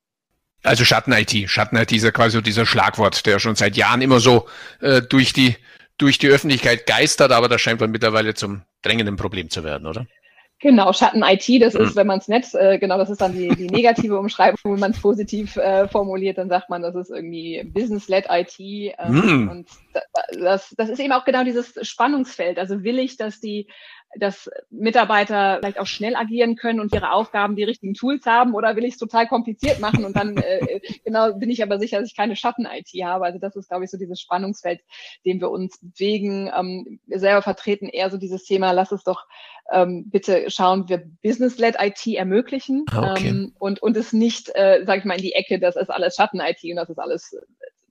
Also 0.65 0.85
Schatten-IT. 0.85 1.49
Schatten-IT 1.49 1.93
ist 1.93 2.03
ja 2.03 2.11
quasi 2.11 2.37
so 2.37 2.41
dieser 2.41 2.67
Schlagwort, 2.67 3.27
der 3.27 3.39
schon 3.39 3.55
seit 3.55 3.77
Jahren 3.77 4.03
immer 4.03 4.19
so 4.21 4.49
äh, 4.81 5.03
durch 5.03 5.33
die 5.33 5.57
durch 5.99 6.19
die 6.19 6.29
Öffentlichkeit 6.29 6.87
geistert, 6.87 7.33
aber 7.33 7.49
das 7.49 7.61
scheint 7.61 7.81
wohl 7.81 7.89
mittlerweile 7.89 8.35
zum 8.35 8.63
drängenden 8.83 9.17
Problem 9.17 9.51
zu 9.51 9.65
werden, 9.65 9.87
oder? 9.87 10.07
Genau, 10.61 10.93
Schatten-IT, 10.93 11.63
das 11.63 11.77
ist, 11.77 11.91
hm. 11.91 11.97
wenn 11.97 12.07
man 12.09 12.19
es 12.19 12.27
nett, 12.27 12.53
äh, 12.55 12.79
genau, 12.79 12.99
das 12.99 13.11
ist 13.11 13.21
dann 13.21 13.33
die, 13.33 13.49
die 13.49 13.69
negative 13.69 14.19
Umschreibung, 14.19 14.59
wenn 14.65 14.81
man 14.81 14.91
es 14.91 15.01
positiv 15.01 15.57
äh, 15.57 15.87
formuliert, 15.87 16.37
dann 16.37 16.49
sagt 16.49 16.69
man, 16.69 16.83
das 16.83 16.97
ist 16.97 17.11
irgendwie 17.11 17.63
Business-led 17.63 18.27
IT. 18.29 18.59
Ähm, 18.59 18.95
mm. 19.09 19.49
Und 19.51 19.69
das, 20.33 20.75
das 20.77 20.89
ist 20.89 20.99
eben 20.99 21.13
auch 21.13 21.25
genau 21.25 21.45
dieses 21.45 21.75
Spannungsfeld. 21.87 22.59
Also 22.59 22.83
will 22.83 22.99
ich, 22.99 23.17
dass 23.17 23.39
die 23.39 23.69
dass 24.17 24.51
Mitarbeiter 24.71 25.59
vielleicht 25.59 25.79
auch 25.79 25.87
schnell 25.87 26.17
agieren 26.17 26.57
können 26.57 26.81
und 26.81 26.95
ihre 26.95 27.13
Aufgaben 27.13 27.57
die 27.57 27.65
richtigen 27.65 27.95
Tools 27.95 28.25
haben 28.27 28.55
oder 28.55 28.75
will 28.75 28.85
ich 28.85 28.95
es 28.95 28.99
total 28.99 29.29
kompliziert 29.29 29.81
machen 29.81 30.05
und 30.05 30.17
dann 30.17 30.37
äh, 30.39 30.81
genau 31.05 31.35
bin 31.35 31.51
ich 31.51 31.63
aber 31.63 31.79
sicher, 31.79 32.01
dass 32.01 32.09
ich 32.09 32.17
keine 32.17 32.35
Schatten-IT 32.35 32.89
habe. 33.05 33.27
Also 33.27 33.39
das 33.39 33.55
ist, 33.57 33.69
glaube 33.69 33.85
ich, 33.85 33.91
so 33.91 33.99
dieses 33.99 34.21
Spannungsfeld, 34.21 34.81
dem 35.27 35.41
wir 35.41 35.51
uns 35.51 35.79
bewegen. 35.81 36.51
Ähm, 36.57 37.01
wir 37.07 37.19
selber 37.19 37.43
vertreten 37.43 37.89
eher 37.89 38.11
so 38.11 38.17
dieses 38.17 38.45
Thema, 38.45 38.73
lass 38.73 38.93
es 38.93 39.05
doch 39.05 39.27
ähm, 39.71 40.09
bitte 40.09 40.51
schauen, 40.51 40.89
wir 40.89 41.05
Business-led 41.23 41.77
IT 41.79 42.07
ermöglichen 42.07 42.87
ah, 42.91 43.13
okay. 43.13 43.29
ähm, 43.29 43.55
und, 43.59 43.83
und 43.83 43.97
es 43.97 44.13
nicht, 44.13 44.51
äh, 44.55 44.85
sage 44.87 45.01
ich 45.01 45.05
mal, 45.05 45.17
in 45.17 45.23
die 45.23 45.35
Ecke, 45.35 45.59
das 45.59 45.77
ist 45.77 45.91
alles 45.91 46.17
Schatten-IT 46.17 46.65
und 46.65 46.77
das 46.77 46.89
ist 46.89 46.99
alles, 46.99 47.37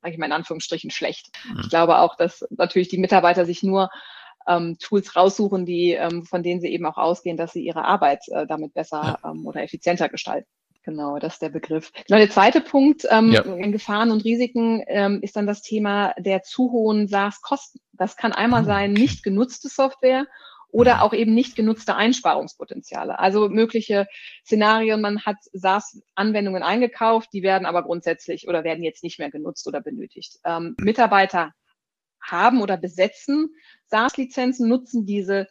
sage 0.02 0.14
ich 0.14 0.18
mal 0.18 0.26
in 0.26 0.32
Anführungsstrichen, 0.32 0.90
schlecht. 0.90 1.30
Mhm. 1.48 1.62
Ich 1.62 1.70
glaube 1.70 2.00
auch, 2.00 2.16
dass 2.16 2.46
natürlich 2.50 2.90
die 2.90 2.98
Mitarbeiter 2.98 3.46
sich 3.46 3.62
nur 3.62 3.90
ähm, 4.48 4.78
Tools 4.80 5.16
raussuchen, 5.16 5.66
die, 5.66 5.92
ähm, 5.92 6.24
von 6.24 6.44
denen 6.44 6.62
sie 6.62 6.70
eben 6.70 6.86
auch 6.86 6.98
ausgehen, 6.98 7.38
dass 7.38 7.54
sie 7.54 7.64
ihre 7.64 7.84
Arbeit 7.84 8.28
äh, 8.30 8.48
damit 8.48 8.74
besser 8.74 9.20
ähm, 9.24 9.46
oder 9.46 9.64
effizienter 9.64 10.10
gestalten. 10.10 10.48
Genau, 10.88 11.20
das 11.20 11.34
ist 11.34 11.42
der 11.42 11.50
Begriff. 11.50 11.92
Genau, 12.08 12.18
der 12.18 12.30
zweite 12.30 12.62
Punkt 12.62 13.06
ähm, 13.12 13.34
ja. 13.34 13.42
in 13.42 13.74
Gefahren 13.74 14.10
und 14.10 14.24
Risiken 14.24 14.82
ähm, 14.88 15.20
ist 15.22 15.36
dann 15.36 15.46
das 15.46 15.62
Thema 15.62 16.14
der 16.18 16.44
zu 16.44 16.72
hohen 16.72 17.10
SaaS-Kosten. 17.10 17.82
Das 17.92 18.16
kann 18.16 18.32
einmal 18.32 18.62
ah, 18.62 18.66
sein, 18.66 18.94
nicht 18.94 19.22
genutzte 19.22 19.68
Software 19.68 20.28
oder 20.70 21.02
auch 21.04 21.12
eben 21.12 21.34
nicht 21.34 21.58
genutzte 21.58 21.96
Einsparungspotenziale. 21.96 23.20
Also 23.20 23.50
mögliche 23.50 24.08
Szenarien, 24.46 25.02
man 25.02 25.26
hat 25.26 25.36
SaaS-Anwendungen 25.52 26.64
eingekauft, 26.64 27.30
die 27.34 27.44
werden 27.44 27.66
aber 27.66 27.84
grundsätzlich 27.84 28.48
oder 28.48 28.64
werden 28.64 28.84
jetzt 28.84 29.04
nicht 29.04 29.20
mehr 29.20 29.30
genutzt 29.30 29.68
oder 29.68 29.82
benötigt. 29.82 30.40
Ähm, 30.46 30.76
Mitarbeiter 30.80 31.52
haben 32.22 32.62
oder 32.62 32.78
besetzen 32.78 33.50
SaaS-Lizenzen, 33.90 34.68
nutzen 34.68 35.06
diese 35.06 35.48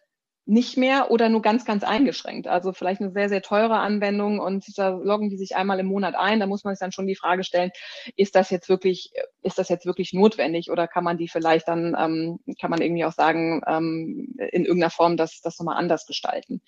nicht 0.49 0.77
mehr 0.77 1.11
oder 1.11 1.29
nur 1.29 1.43
ganz, 1.43 1.65
ganz 1.65 1.83
eingeschränkt. 1.83 2.47
Also 2.47 2.73
vielleicht 2.73 3.01
eine 3.01 3.11
sehr, 3.11 3.29
sehr 3.29 3.43
teure 3.43 3.79
Anwendung 3.79 4.39
und 4.39 4.65
da 4.79 4.91
loggen 4.91 5.29
die 5.29 5.37
sich 5.37 5.57
einmal 5.57 5.81
im 5.81 5.87
Monat 5.87 6.15
ein. 6.15 6.39
Da 6.39 6.47
muss 6.47 6.63
man 6.63 6.73
sich 6.73 6.81
dann 6.81 6.93
schon 6.93 7.09
die 7.09 7.17
Frage 7.17 7.43
stellen, 7.43 7.73
ist 8.15 8.37
das 8.37 8.51
jetzt 8.51 8.69
wirklich, 8.69 9.11
ist 9.43 9.59
das 9.59 9.69
jetzt 9.69 9.87
wirklich 9.87 10.13
notwendig 10.13 10.71
oder 10.71 10.87
kann 10.87 11.03
man 11.03 11.19
die 11.19 11.27
vielleicht 11.27 11.67
dann, 11.67 11.97
ähm, 11.99 12.39
kann 12.61 12.71
man 12.71 12.81
irgendwie 12.81 13.05
auch 13.05 13.13
sagen, 13.13 13.61
ähm, 13.67 14.37
in 14.39 14.65
irgendeiner 14.65 14.91
Form 14.91 15.17
das, 15.17 15.41
das 15.41 15.59
nochmal 15.59 15.79
anders 15.79 16.07
gestalten. 16.07 16.63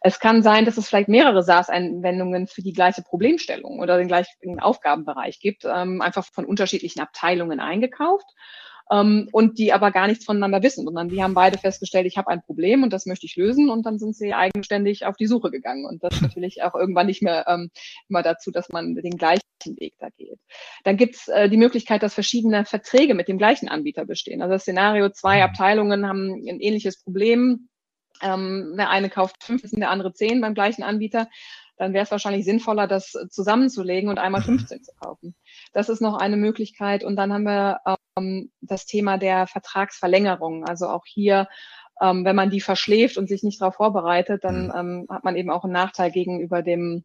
Es 0.00 0.18
kann 0.18 0.42
sein, 0.42 0.64
dass 0.64 0.76
es 0.76 0.88
vielleicht 0.88 1.08
mehrere 1.08 1.44
SaaS-Anwendungen 1.44 2.48
für 2.48 2.62
die 2.62 2.72
gleiche 2.72 3.02
Problemstellung 3.02 3.78
oder 3.78 3.96
den 3.96 4.08
gleichen 4.08 4.58
Aufgabenbereich 4.58 5.38
gibt, 5.38 5.64
ähm, 5.64 6.02
einfach 6.02 6.26
von 6.32 6.44
unterschiedlichen 6.44 7.00
Abteilungen 7.00 7.60
eingekauft 7.60 8.26
ähm, 8.90 9.28
und 9.32 9.58
die 9.58 9.72
aber 9.72 9.90
gar 9.90 10.06
nichts 10.06 10.24
voneinander 10.24 10.62
wissen, 10.62 10.84
sondern 10.84 11.08
die 11.08 11.22
haben 11.22 11.34
beide 11.34 11.58
festgestellt, 11.58 12.06
ich 12.06 12.16
habe 12.16 12.28
ein 12.28 12.42
Problem 12.42 12.82
und 12.82 12.92
das 12.92 13.06
möchte 13.06 13.26
ich 13.26 13.36
lösen 13.36 13.70
und 13.70 13.86
dann 13.86 13.98
sind 13.98 14.16
sie 14.16 14.34
eigenständig 14.34 15.06
auf 15.06 15.16
die 15.16 15.26
Suche 15.26 15.50
gegangen 15.50 15.86
und 15.86 16.02
das 16.02 16.20
natürlich 16.20 16.62
auch 16.62 16.74
irgendwann 16.74 17.06
nicht 17.06 17.22
mehr 17.22 17.46
ähm, 17.48 17.70
immer 18.08 18.22
dazu, 18.22 18.50
dass 18.50 18.68
man 18.68 18.94
den 18.94 19.16
gleichen 19.16 19.40
Weg 19.64 19.94
da 19.98 20.08
geht. 20.10 20.38
Dann 20.84 20.96
gibt's 20.96 21.28
äh, 21.28 21.48
die 21.48 21.56
Möglichkeit, 21.56 22.02
dass 22.02 22.14
verschiedene 22.14 22.64
Verträge 22.64 23.14
mit 23.14 23.28
dem 23.28 23.38
gleichen 23.38 23.68
Anbieter 23.68 24.04
bestehen. 24.04 24.42
Also 24.42 24.54
das 24.54 24.62
Szenario, 24.62 25.10
zwei 25.10 25.36
mhm. 25.36 25.42
Abteilungen 25.42 26.08
haben 26.08 26.32
ein 26.48 26.60
ähnliches 26.60 27.02
Problem. 27.02 27.68
Ähm, 28.22 28.74
der 28.76 28.90
eine 28.90 29.08
kauft 29.08 29.42
15, 29.44 29.80
der 29.80 29.90
andere 29.90 30.12
10 30.12 30.40
beim 30.42 30.52
gleichen 30.52 30.82
Anbieter 30.82 31.28
dann 31.80 31.94
wäre 31.94 32.04
es 32.04 32.10
wahrscheinlich 32.10 32.44
sinnvoller, 32.44 32.86
das 32.86 33.12
zusammenzulegen 33.30 34.10
und 34.10 34.18
einmal 34.18 34.42
15 34.42 34.78
mhm. 34.78 34.82
zu 34.82 34.92
kaufen. 35.00 35.34
Das 35.72 35.88
ist 35.88 36.02
noch 36.02 36.18
eine 36.18 36.36
Möglichkeit. 36.36 37.02
Und 37.02 37.16
dann 37.16 37.32
haben 37.32 37.44
wir 37.44 37.80
ähm, 38.18 38.52
das 38.60 38.84
Thema 38.84 39.16
der 39.16 39.46
Vertragsverlängerung. 39.46 40.66
Also 40.66 40.88
auch 40.88 41.06
hier, 41.06 41.48
ähm, 41.98 42.26
wenn 42.26 42.36
man 42.36 42.50
die 42.50 42.60
verschläft 42.60 43.16
und 43.16 43.30
sich 43.30 43.42
nicht 43.42 43.62
darauf 43.62 43.76
vorbereitet, 43.76 44.44
dann 44.44 44.66
mhm. 44.66 44.72
ähm, 44.76 45.06
hat 45.08 45.24
man 45.24 45.36
eben 45.36 45.48
auch 45.48 45.64
einen 45.64 45.72
Nachteil 45.72 46.10
gegenüber 46.10 46.60
dem 46.60 47.02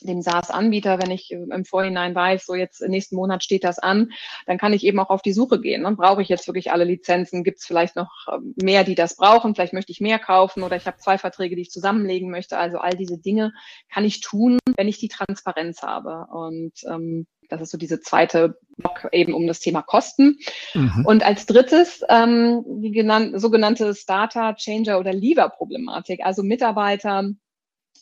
dem 0.00 0.22
SaaS-Anbieter, 0.22 1.00
wenn 1.00 1.10
ich 1.10 1.30
im 1.30 1.64
Vorhinein 1.64 2.14
weiß, 2.14 2.46
so 2.46 2.54
jetzt 2.54 2.80
nächsten 2.80 3.16
Monat 3.16 3.44
steht 3.44 3.64
das 3.64 3.78
an, 3.78 4.12
dann 4.46 4.58
kann 4.58 4.72
ich 4.72 4.84
eben 4.84 4.98
auch 4.98 5.10
auf 5.10 5.22
die 5.22 5.32
Suche 5.32 5.60
gehen. 5.60 5.82
Ne? 5.82 5.92
Brauche 5.96 6.22
ich 6.22 6.28
jetzt 6.28 6.46
wirklich 6.48 6.72
alle 6.72 6.84
Lizenzen? 6.84 7.44
Gibt 7.44 7.58
es 7.58 7.66
vielleicht 7.66 7.96
noch 7.96 8.10
ähm, 8.32 8.54
mehr, 8.60 8.84
die 8.84 8.94
das 8.94 9.16
brauchen? 9.16 9.54
Vielleicht 9.54 9.72
möchte 9.72 9.92
ich 9.92 10.00
mehr 10.00 10.18
kaufen 10.18 10.62
oder 10.62 10.76
ich 10.76 10.86
habe 10.86 10.98
zwei 10.98 11.18
Verträge, 11.18 11.56
die 11.56 11.62
ich 11.62 11.70
zusammenlegen 11.70 12.30
möchte. 12.30 12.58
Also 12.58 12.78
all 12.78 12.96
diese 12.96 13.18
Dinge 13.18 13.52
kann 13.92 14.04
ich 14.04 14.20
tun, 14.20 14.58
wenn 14.76 14.88
ich 14.88 14.98
die 14.98 15.08
Transparenz 15.08 15.82
habe. 15.82 16.26
Und 16.32 16.72
ähm, 16.88 17.26
das 17.48 17.60
ist 17.60 17.70
so 17.70 17.78
diese 17.78 18.00
zweite 18.00 18.58
Block 18.76 19.08
eben 19.12 19.34
um 19.34 19.46
das 19.46 19.60
Thema 19.60 19.82
Kosten. 19.82 20.38
Mhm. 20.74 21.04
Und 21.06 21.24
als 21.24 21.46
drittes 21.46 22.02
ähm, 22.08 22.64
die 22.82 22.90
genannte, 22.90 23.38
sogenannte 23.38 23.94
Starter, 23.94 24.54
Changer 24.56 24.98
oder 24.98 25.12
Leaver-Problematik, 25.12 26.20
also 26.24 26.42
Mitarbeiter, 26.42 27.30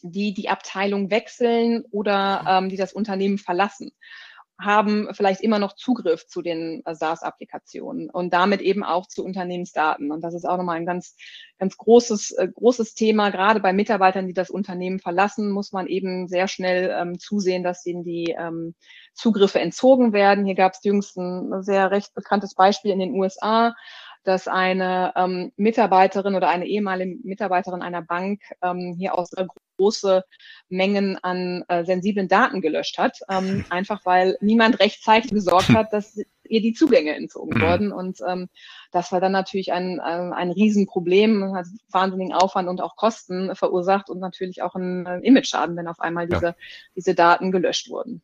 die 0.05 0.35
die 0.35 0.49
Abteilung 0.49 1.11
wechseln 1.11 1.85
oder 1.91 2.45
ähm, 2.49 2.69
die 2.69 2.77
das 2.77 2.93
Unternehmen 2.93 3.39
verlassen 3.39 3.93
haben 4.61 5.09
vielleicht 5.13 5.41
immer 5.41 5.59
noch 5.59 5.75
Zugriff 5.75 6.27
zu 6.27 6.41
den 6.41 6.83
äh, 6.85 6.95
SaaS-Applikationen 6.95 8.09
und 8.09 8.33
damit 8.33 8.61
eben 8.61 8.85
auch 8.85 9.07
zu 9.07 9.25
Unternehmensdaten. 9.25 10.13
Und 10.13 10.23
das 10.23 10.35
ist 10.35 10.45
auch 10.45 10.57
nochmal 10.57 10.77
ein 10.77 10.87
ganz, 10.87 11.17
ganz 11.59 11.77
großes, 11.77 12.33
äh, 12.33 12.49
großes 12.55 12.95
Thema. 12.95 13.31
Gerade 13.31 13.61
bei 13.61 13.73
Mitarbeitern, 13.73 14.27
die 14.27 14.33
das 14.33 14.51
Unternehmen 14.51 15.01
verlassen, 15.01 15.51
muss 15.51 15.73
man 15.73 15.87
eben 15.87 16.29
sehr 16.29 16.47
schnell 16.47 16.95
ähm, 16.97 17.19
zusehen, 17.19 17.65
dass 17.65 17.85
ihnen 17.85 18.05
die 18.05 18.35
ähm, 18.39 18.75
Zugriffe 19.13 19.61
entzogen 19.61 20.13
werden. 20.13 20.45
Hier 20.45 20.55
gab 20.55 20.75
es 20.75 20.85
jüngst 20.85 21.17
ein 21.17 21.63
sehr 21.63 21.91
recht 21.91 22.15
bekanntes 22.15 22.55
Beispiel 22.55 22.93
in 22.93 23.01
den 23.01 23.15
USA 23.15 23.75
dass 24.27 24.49
eine 24.49 25.13
ähm, 25.17 25.53
Mitarbeiterin 25.57 26.35
oder 26.35 26.49
eine 26.49 26.67
ehemalige 26.67 27.19
Mitarbeiterin 27.25 27.83
einer 27.83 28.01
Bank 28.01 28.41
ähm, 28.63 28.95
hier 28.97 29.19
aus 29.19 29.33
große 29.77 30.25
Mengen 30.69 31.19
an 31.23 31.65
äh, 31.69 31.85
sensiblen 31.85 32.29
Daten 32.29 32.61
gelöscht 32.61 32.99
hat, 32.99 33.19
ähm, 33.29 33.65
einfach 33.71 34.05
weil 34.05 34.37
niemand 34.41 34.81
rechtzeitig 34.81 35.31
gesorgt 35.31 35.69
hat, 35.75 35.93
dass 35.93 36.19
ihr 36.47 36.61
die 36.61 36.75
Zugänge 36.75 37.15
entzogen 37.15 37.59
mhm. 37.59 37.63
wurden. 37.63 37.93
Und 37.93 38.19
ähm, 38.27 38.49
das 38.93 39.13
war 39.13 39.21
dann 39.21 39.33
natürlich 39.33 39.73
ein, 39.73 40.01
ein, 40.01 40.33
ein 40.33 40.51
Riesenproblem, 40.51 41.55
hat 41.55 41.67
wahnsinnigen 41.91 42.35
Aufwand 42.35 42.69
und 42.69 42.81
auch 42.81 42.97
Kosten 42.97 43.55
verursacht 43.55 44.11
und 44.11 44.21
natürlich 44.21 44.63
auch 44.63 44.75
einen 44.75 45.23
Image-Schaden, 45.23 45.77
wenn 45.77 45.89
auf 45.89 46.01
einmal 46.01 46.27
diese, 46.27 46.47
ja. 46.47 46.57
diese 46.97 47.15
Daten 47.15 47.51
gelöscht 47.51 47.89
wurden. 47.89 48.23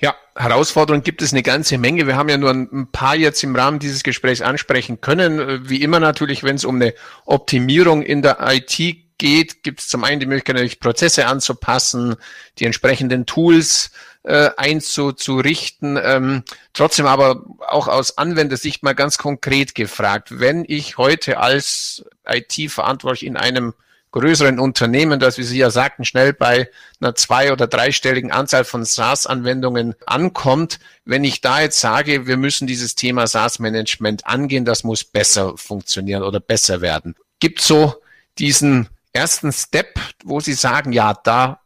Ja, 0.00 0.16
Herausforderungen 0.34 1.04
gibt 1.04 1.20
es 1.20 1.32
eine 1.32 1.42
ganze 1.42 1.76
Menge. 1.76 2.06
Wir 2.06 2.16
haben 2.16 2.30
ja 2.30 2.38
nur 2.38 2.50
ein 2.50 2.88
paar 2.90 3.16
jetzt 3.16 3.42
im 3.42 3.54
Rahmen 3.54 3.78
dieses 3.78 4.02
Gesprächs 4.02 4.40
ansprechen 4.40 5.02
können. 5.02 5.68
Wie 5.68 5.82
immer 5.82 6.00
natürlich, 6.00 6.42
wenn 6.42 6.56
es 6.56 6.64
um 6.64 6.76
eine 6.76 6.94
Optimierung 7.26 8.02
in 8.02 8.22
der 8.22 8.38
IT 8.40 8.78
geht, 9.18 9.62
gibt 9.62 9.80
es 9.80 9.88
zum 9.88 10.02
einen 10.02 10.18
die 10.18 10.26
Möglichkeit, 10.26 10.54
natürlich 10.54 10.80
Prozesse 10.80 11.26
anzupassen, 11.26 12.16
die 12.58 12.64
entsprechenden 12.64 13.26
Tools 13.26 13.90
äh, 14.22 14.48
einzurichten. 14.56 15.98
Ähm, 16.02 16.44
trotzdem 16.72 17.04
aber 17.04 17.44
auch 17.58 17.86
aus 17.86 18.16
Anwendersicht 18.16 18.82
mal 18.82 18.94
ganz 18.94 19.18
konkret 19.18 19.74
gefragt, 19.74 20.40
wenn 20.40 20.64
ich 20.66 20.96
heute 20.96 21.38
als 21.38 22.06
IT-Verantwortlich 22.26 23.26
in 23.26 23.36
einem 23.36 23.74
größeren 24.12 24.58
Unternehmen, 24.58 25.20
das, 25.20 25.38
wie 25.38 25.42
Sie 25.42 25.58
ja 25.58 25.70
sagten, 25.70 26.04
schnell 26.04 26.32
bei 26.32 26.68
einer 27.00 27.14
zwei- 27.14 27.52
oder 27.52 27.66
dreistelligen 27.66 28.32
Anzahl 28.32 28.64
von 28.64 28.84
SaaS-Anwendungen 28.84 29.94
ankommt. 30.06 30.80
Wenn 31.04 31.24
ich 31.24 31.40
da 31.40 31.60
jetzt 31.60 31.80
sage, 31.80 32.26
wir 32.26 32.36
müssen 32.36 32.66
dieses 32.66 32.94
Thema 32.94 33.26
SaaS-Management 33.26 34.26
angehen, 34.26 34.64
das 34.64 34.84
muss 34.84 35.04
besser 35.04 35.56
funktionieren 35.56 36.22
oder 36.22 36.40
besser 36.40 36.80
werden. 36.80 37.14
Gibt 37.38 37.60
so 37.60 37.94
diesen 38.38 38.88
ersten 39.12 39.52
Step, 39.52 39.98
wo 40.24 40.40
Sie 40.40 40.54
sagen, 40.54 40.92
ja, 40.92 41.14
da 41.14 41.60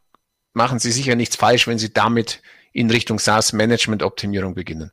machen 0.53 0.79
Sie 0.79 0.93
sicher 0.93 1.15
nichts 1.15 1.37
falsch, 1.37 1.67
wenn 1.67 1.79
Sie 1.79 1.93
damit 1.93 2.43
in 2.73 2.91
Richtung 2.91 3.19
SaaS-Management-Optimierung 3.19 4.55
beginnen? 4.55 4.93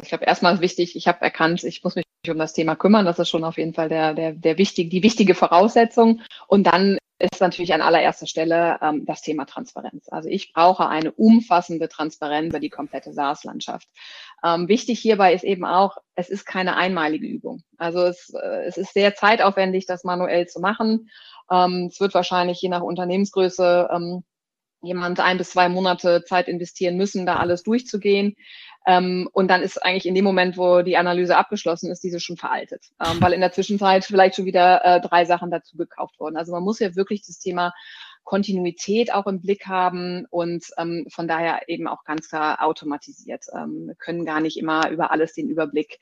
Ich 0.00 0.08
glaube, 0.08 0.24
erstmal 0.24 0.60
wichtig, 0.60 0.94
ich 0.96 1.08
habe 1.08 1.22
erkannt, 1.22 1.64
ich 1.64 1.82
muss 1.82 1.94
mich 1.94 2.04
um 2.28 2.38
das 2.38 2.52
Thema 2.52 2.76
kümmern. 2.76 3.06
Das 3.06 3.18
ist 3.18 3.28
schon 3.28 3.44
auf 3.44 3.56
jeden 3.56 3.74
Fall 3.74 3.88
der, 3.88 4.14
der, 4.14 4.32
der 4.32 4.58
wichtig, 4.58 4.90
die 4.90 5.02
wichtige 5.02 5.34
Voraussetzung. 5.34 6.20
Und 6.48 6.64
dann 6.64 6.98
ist 7.18 7.40
natürlich 7.40 7.72
an 7.72 7.80
allererster 7.80 8.26
Stelle 8.26 8.78
ähm, 8.82 9.06
das 9.06 9.22
Thema 9.22 9.46
Transparenz. 9.46 10.08
Also 10.10 10.28
ich 10.28 10.52
brauche 10.52 10.86
eine 10.88 11.12
umfassende 11.12 11.88
Transparenz 11.88 12.50
über 12.50 12.60
die 12.60 12.68
komplette 12.68 13.12
SaaS-Landschaft. 13.12 13.88
Ähm, 14.44 14.68
wichtig 14.68 15.00
hierbei 15.00 15.32
ist 15.32 15.44
eben 15.44 15.64
auch, 15.64 15.96
es 16.14 16.28
ist 16.28 16.44
keine 16.44 16.76
einmalige 16.76 17.26
Übung. 17.26 17.62
Also 17.78 18.04
es, 18.04 18.34
äh, 18.34 18.64
es 18.66 18.76
ist 18.76 18.92
sehr 18.92 19.14
zeitaufwendig, 19.14 19.86
das 19.86 20.04
manuell 20.04 20.46
zu 20.46 20.60
machen. 20.60 21.08
Ähm, 21.50 21.88
es 21.90 22.00
wird 22.00 22.12
wahrscheinlich 22.12 22.60
je 22.60 22.68
nach 22.68 22.82
Unternehmensgröße 22.82 23.88
ähm, 23.90 24.24
jemand 24.82 25.20
ein 25.20 25.38
bis 25.38 25.50
zwei 25.50 25.68
Monate 25.68 26.24
Zeit 26.24 26.48
investieren 26.48 26.96
müssen, 26.96 27.26
da 27.26 27.36
alles 27.36 27.62
durchzugehen. 27.62 28.36
Ähm, 28.86 29.28
und 29.32 29.48
dann 29.48 29.62
ist 29.62 29.82
eigentlich 29.82 30.06
in 30.06 30.14
dem 30.14 30.24
Moment, 30.24 30.56
wo 30.56 30.82
die 30.82 30.96
Analyse 30.96 31.36
abgeschlossen 31.36 31.90
ist, 31.90 32.04
diese 32.04 32.20
schon 32.20 32.36
veraltet, 32.36 32.84
ähm, 33.04 33.20
weil 33.20 33.32
in 33.32 33.40
der 33.40 33.50
Zwischenzeit 33.50 34.04
vielleicht 34.04 34.36
schon 34.36 34.44
wieder 34.44 34.84
äh, 34.84 35.00
drei 35.00 35.24
Sachen 35.24 35.50
dazu 35.50 35.76
gekauft 35.76 36.20
wurden. 36.20 36.36
Also 36.36 36.52
man 36.52 36.62
muss 36.62 36.78
ja 36.78 36.94
wirklich 36.94 37.26
das 37.26 37.38
Thema 37.38 37.72
Kontinuität 38.26 39.14
auch 39.14 39.28
im 39.28 39.40
Blick 39.40 39.66
haben 39.66 40.26
und 40.30 40.66
ähm, 40.78 41.06
von 41.10 41.28
daher 41.28 41.68
eben 41.68 41.86
auch 41.86 42.02
ganz 42.02 42.28
klar 42.28 42.60
automatisiert. 42.60 43.44
Ähm, 43.54 43.86
wir 43.86 43.94
können 43.94 44.24
gar 44.24 44.40
nicht 44.40 44.58
immer 44.58 44.90
über 44.90 45.12
alles 45.12 45.32
den 45.32 45.48
Überblick 45.48 46.00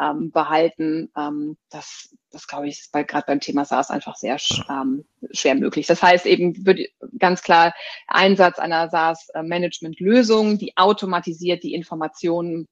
ähm, 0.00 0.32
behalten. 0.32 1.12
Ähm, 1.14 1.58
das, 1.68 2.16
das 2.30 2.48
glaube 2.48 2.66
ich, 2.66 2.80
ist 2.80 2.92
bei, 2.92 3.04
gerade 3.04 3.26
beim 3.26 3.40
Thema 3.40 3.66
SaaS 3.66 3.90
einfach 3.90 4.16
sehr 4.16 4.38
ähm, 4.70 5.04
schwer 5.32 5.54
möglich. 5.54 5.86
Das 5.86 6.02
heißt 6.02 6.24
eben 6.24 6.64
wird 6.64 6.80
ganz 7.18 7.42
klar 7.42 7.74
Einsatz 8.08 8.58
einer 8.58 8.88
SaaS-Management-Lösung, 8.88 10.56
die 10.56 10.78
automatisiert 10.78 11.62
die 11.62 11.74
Informationen 11.74 12.68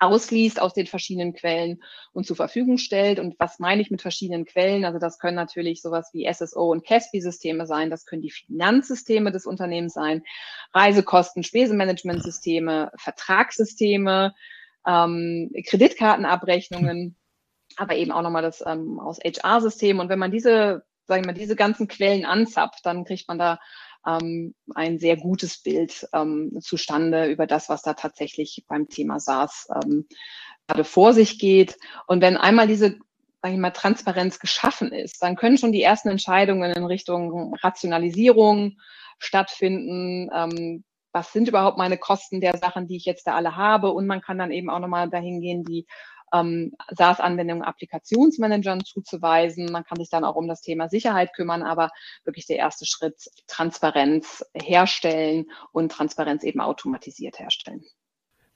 ausliest 0.00 0.60
aus 0.60 0.72
den 0.72 0.86
verschiedenen 0.86 1.34
Quellen 1.34 1.82
und 2.12 2.26
zur 2.26 2.34
Verfügung 2.34 2.78
stellt. 2.78 3.20
Und 3.20 3.36
was 3.38 3.58
meine 3.58 3.82
ich 3.82 3.90
mit 3.90 4.02
verschiedenen 4.02 4.46
Quellen? 4.46 4.84
Also 4.84 4.98
das 4.98 5.18
können 5.18 5.36
natürlich 5.36 5.82
sowas 5.82 6.10
wie 6.12 6.26
SSO 6.32 6.70
und 6.70 6.84
CASPI-Systeme 6.84 7.66
sein, 7.66 7.90
das 7.90 8.06
können 8.06 8.22
die 8.22 8.30
Finanzsysteme 8.30 9.30
des 9.30 9.46
Unternehmens 9.46 9.92
sein, 9.92 10.22
Reisekosten, 10.72 11.42
Spesenmanagementsysteme, 11.42 12.90
Vertragssysteme, 12.96 14.34
ähm, 14.86 15.50
Kreditkartenabrechnungen. 15.66 17.16
aber 17.76 17.94
eben 17.94 18.10
auch 18.10 18.22
nochmal 18.22 18.42
das 18.42 18.64
ähm, 18.66 18.98
aus 18.98 19.18
HR-System. 19.20 20.00
Und 20.00 20.08
wenn 20.08 20.18
man 20.18 20.32
diese, 20.32 20.82
sage 21.04 21.20
ich 21.20 21.26
mal, 21.26 21.34
diese 21.34 21.56
ganzen 21.56 21.88
Quellen 21.88 22.24
anzapft, 22.24 22.84
dann 22.84 23.04
kriegt 23.04 23.28
man 23.28 23.38
da 23.38 23.60
ähm, 24.06 24.54
ein 24.74 24.98
sehr 24.98 25.16
gutes 25.16 25.62
Bild 25.62 26.08
ähm, 26.12 26.58
zustande 26.60 27.26
über 27.26 27.46
das, 27.46 27.68
was 27.68 27.82
da 27.82 27.94
tatsächlich 27.94 28.64
beim 28.68 28.88
Thema 28.88 29.20
SaaS 29.20 29.68
ähm, 29.74 30.06
gerade 30.66 30.84
vor 30.84 31.12
sich 31.12 31.38
geht. 31.38 31.76
Und 32.06 32.20
wenn 32.20 32.36
einmal 32.36 32.66
diese 32.66 32.98
sag 33.42 33.52
ich 33.52 33.58
mal, 33.58 33.70
Transparenz 33.70 34.38
geschaffen 34.38 34.92
ist, 34.92 35.22
dann 35.22 35.36
können 35.36 35.58
schon 35.58 35.72
die 35.72 35.82
ersten 35.82 36.08
Entscheidungen 36.08 36.70
in 36.72 36.84
Richtung 36.84 37.54
Rationalisierung 37.54 38.76
stattfinden. 39.18 40.28
Ähm, 40.34 40.84
was 41.12 41.32
sind 41.32 41.48
überhaupt 41.48 41.78
meine 41.78 41.98
Kosten 41.98 42.40
der 42.40 42.56
Sachen, 42.58 42.86
die 42.86 42.96
ich 42.96 43.04
jetzt 43.04 43.26
da 43.26 43.34
alle 43.34 43.56
habe? 43.56 43.90
Und 43.90 44.06
man 44.06 44.20
kann 44.20 44.38
dann 44.38 44.52
eben 44.52 44.70
auch 44.70 44.78
nochmal 44.78 45.08
dahin 45.08 45.40
gehen, 45.40 45.64
die 45.64 45.86
ähm, 46.32 46.72
SaaS-Anwendungen 46.90 47.62
Applikationsmanagern 47.62 48.84
zuzuweisen. 48.84 49.66
Man 49.66 49.84
kann 49.84 49.98
sich 49.98 50.10
dann 50.10 50.24
auch 50.24 50.36
um 50.36 50.48
das 50.48 50.62
Thema 50.62 50.88
Sicherheit 50.88 51.32
kümmern, 51.34 51.62
aber 51.62 51.90
wirklich 52.24 52.46
der 52.46 52.56
erste 52.56 52.86
Schritt, 52.86 53.30
Transparenz 53.46 54.44
herstellen 54.54 55.46
und 55.72 55.92
Transparenz 55.92 56.44
eben 56.44 56.60
automatisiert 56.60 57.38
herstellen. 57.38 57.84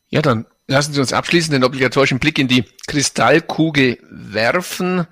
Ja, 0.08 0.22
dann 0.22 0.46
lassen 0.66 0.92
Sie 0.92 1.00
uns 1.00 1.12
abschließend 1.12 1.54
den 1.54 1.64
obligatorischen 1.64 2.18
Blick 2.18 2.38
in 2.38 2.48
die 2.48 2.64
Kristallkugel 2.86 3.98
werfen. 4.02 5.06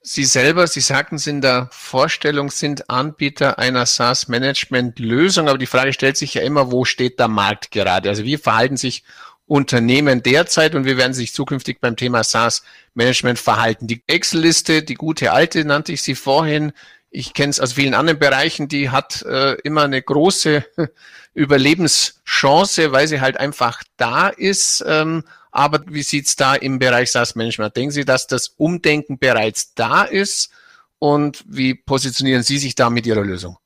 Sie 0.00 0.24
selber, 0.24 0.66
Sie 0.66 0.80
sagten 0.80 1.16
es 1.16 1.26
in 1.28 1.40
der 1.40 1.68
Vorstellung, 1.70 2.50
sind 2.50 2.90
Anbieter 2.90 3.58
einer 3.58 3.86
SaaS-Management-Lösung, 3.86 5.48
aber 5.48 5.58
die 5.58 5.66
Frage 5.66 5.92
stellt 5.92 6.16
sich 6.16 6.34
ja 6.34 6.42
immer, 6.42 6.72
wo 6.72 6.84
steht 6.84 7.20
der 7.20 7.28
Markt 7.28 7.70
gerade? 7.70 8.08
Also 8.08 8.24
wie 8.24 8.36
verhalten 8.36 8.76
sich 8.76 9.04
Unternehmen 9.52 10.22
derzeit 10.22 10.74
und 10.74 10.86
wie 10.86 10.96
werden 10.96 11.12
sich 11.12 11.34
zukünftig 11.34 11.78
beim 11.78 11.94
Thema 11.94 12.24
SaaS-Management 12.24 13.38
verhalten? 13.38 13.86
Die 13.86 14.02
Excel-Liste, 14.06 14.82
die 14.82 14.94
gute 14.94 15.30
alte, 15.30 15.66
nannte 15.66 15.92
ich 15.92 16.00
sie 16.00 16.14
vorhin. 16.14 16.72
Ich 17.10 17.34
kenne 17.34 17.50
es 17.50 17.60
aus 17.60 17.74
vielen 17.74 17.92
anderen 17.92 18.18
Bereichen, 18.18 18.68
die 18.68 18.88
hat 18.88 19.20
äh, 19.20 19.52
immer 19.60 19.82
eine 19.82 20.00
große 20.00 20.64
Überlebenschance, 21.34 22.92
weil 22.92 23.06
sie 23.08 23.20
halt 23.20 23.36
einfach 23.36 23.82
da 23.98 24.28
ist. 24.28 24.82
Ähm, 24.88 25.22
aber 25.50 25.82
wie 25.86 26.02
sieht's 26.02 26.34
da 26.34 26.54
im 26.54 26.78
Bereich 26.78 27.12
SaaS-Management? 27.12 27.76
Denken 27.76 27.90
Sie, 27.90 28.06
dass 28.06 28.26
das 28.26 28.54
Umdenken 28.56 29.18
bereits 29.18 29.74
da 29.74 30.04
ist? 30.04 30.50
Und 30.98 31.44
wie 31.46 31.74
positionieren 31.74 32.42
Sie 32.42 32.56
sich 32.56 32.74
da 32.74 32.88
mit 32.88 33.06
Ihrer 33.06 33.20
Lösung? 33.20 33.58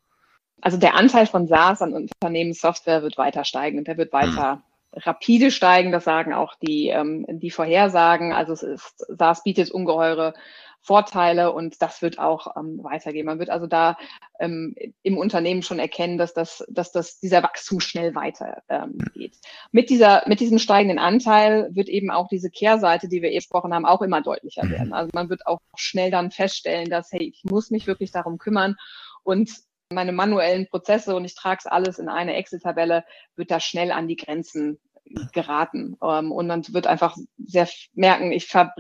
Also 0.63 0.79
der 0.79 0.97
Anteil 0.97 1.29
von 1.29 1.47
SaaS 1.47 1.81
an 1.81 1.93
Unternehmenssoftware 1.93 3.03
wird 3.03 3.19
weiter 3.19 3.45
steigen 3.45 3.79
und 3.79 3.87
der 3.87 3.99
wird 3.99 4.13
weiter 4.13 4.55
hm 4.55 4.63
rapide 4.97 5.51
steigen. 5.51 5.93
Das 5.93 6.05
sagen 6.05 6.33
auch 6.33 6.55
die, 6.57 6.89
ähm, 6.89 7.27
die 7.29 7.51
Vorhersagen. 7.51 8.33
Also 8.33 8.53
es 8.53 8.63
ist, 8.63 9.07
SaaS 9.09 9.43
bietet 9.43 9.71
ungeheure 9.71 10.35
Vorteile 10.87 11.53
und 11.53 11.83
das 11.83 12.01
wird 12.01 12.21
auch 12.21 12.57
ähm, 12.57 12.79
weitergehen. 12.85 13.27
Man 13.27 13.41
wird 13.41 13.51
also 13.51 13.67
da 13.67 13.99
ähm, 14.39 14.77
im 15.03 15.19
Unternehmen 15.19 15.63
schon 15.63 15.81
erkennen, 15.81 16.17
dass 16.17 16.33
das, 16.33 16.65
dass 16.69 16.93
das 16.93 17.19
dieser 17.19 17.43
Wachstum 17.43 17.81
schnell 17.81 18.15
weitergeht. 18.15 18.63
Ähm, 18.69 18.99
geht. 19.13 19.37
mit 19.73 19.91
dieser, 19.91 20.23
mit 20.29 20.39
diesem 20.39 20.61
steigenden 20.61 21.01
Anteil 21.01 21.75
wird 21.75 21.89
eben 21.89 22.13
auch 22.13 22.29
diese 22.29 22.51
Kehrseite, 22.51 23.09
die 23.09 23.21
wir 23.21 23.31
eben 23.31 23.39
gesprochen 23.39 23.75
haben, 23.75 23.85
auch 23.85 24.01
immer 24.01 24.23
deutlicher 24.23 24.65
mhm. 24.65 24.71
werden. 24.71 24.93
Also 24.93 25.11
man 25.13 25.29
wird 25.29 25.45
auch 25.47 25.59
schnell 25.75 26.13
dann 26.13 26.31
feststellen, 26.31 26.89
dass 26.89 27.11
hey, 27.11 27.33
ich 27.35 27.43
muss 27.45 27.71
mich 27.71 27.89
wirklich 27.89 28.13
darum 28.13 28.39
kümmern 28.39 28.77
und 29.25 29.51
meine 29.93 30.13
manuellen 30.13 30.69
Prozesse 30.69 31.15
und 31.17 31.25
ich 31.25 31.35
trage 31.35 31.59
es 31.61 31.67
alles 31.67 31.99
in 31.99 32.09
eine 32.09 32.35
Excel-Tabelle, 32.35 33.05
wird 33.35 33.51
da 33.51 33.61
schnell 33.61 33.93
an 33.93 34.09
die 34.09 34.17
Grenzen 34.17 34.79
geraten. 35.33 35.97
Ähm, 36.03 36.33
und 36.33 36.47
man 36.47 36.67
wird 36.69 36.87
einfach 36.87 37.17
sehr 37.39 37.69
merken, 37.95 38.33
ich, 38.33 38.47
ver 38.47 38.73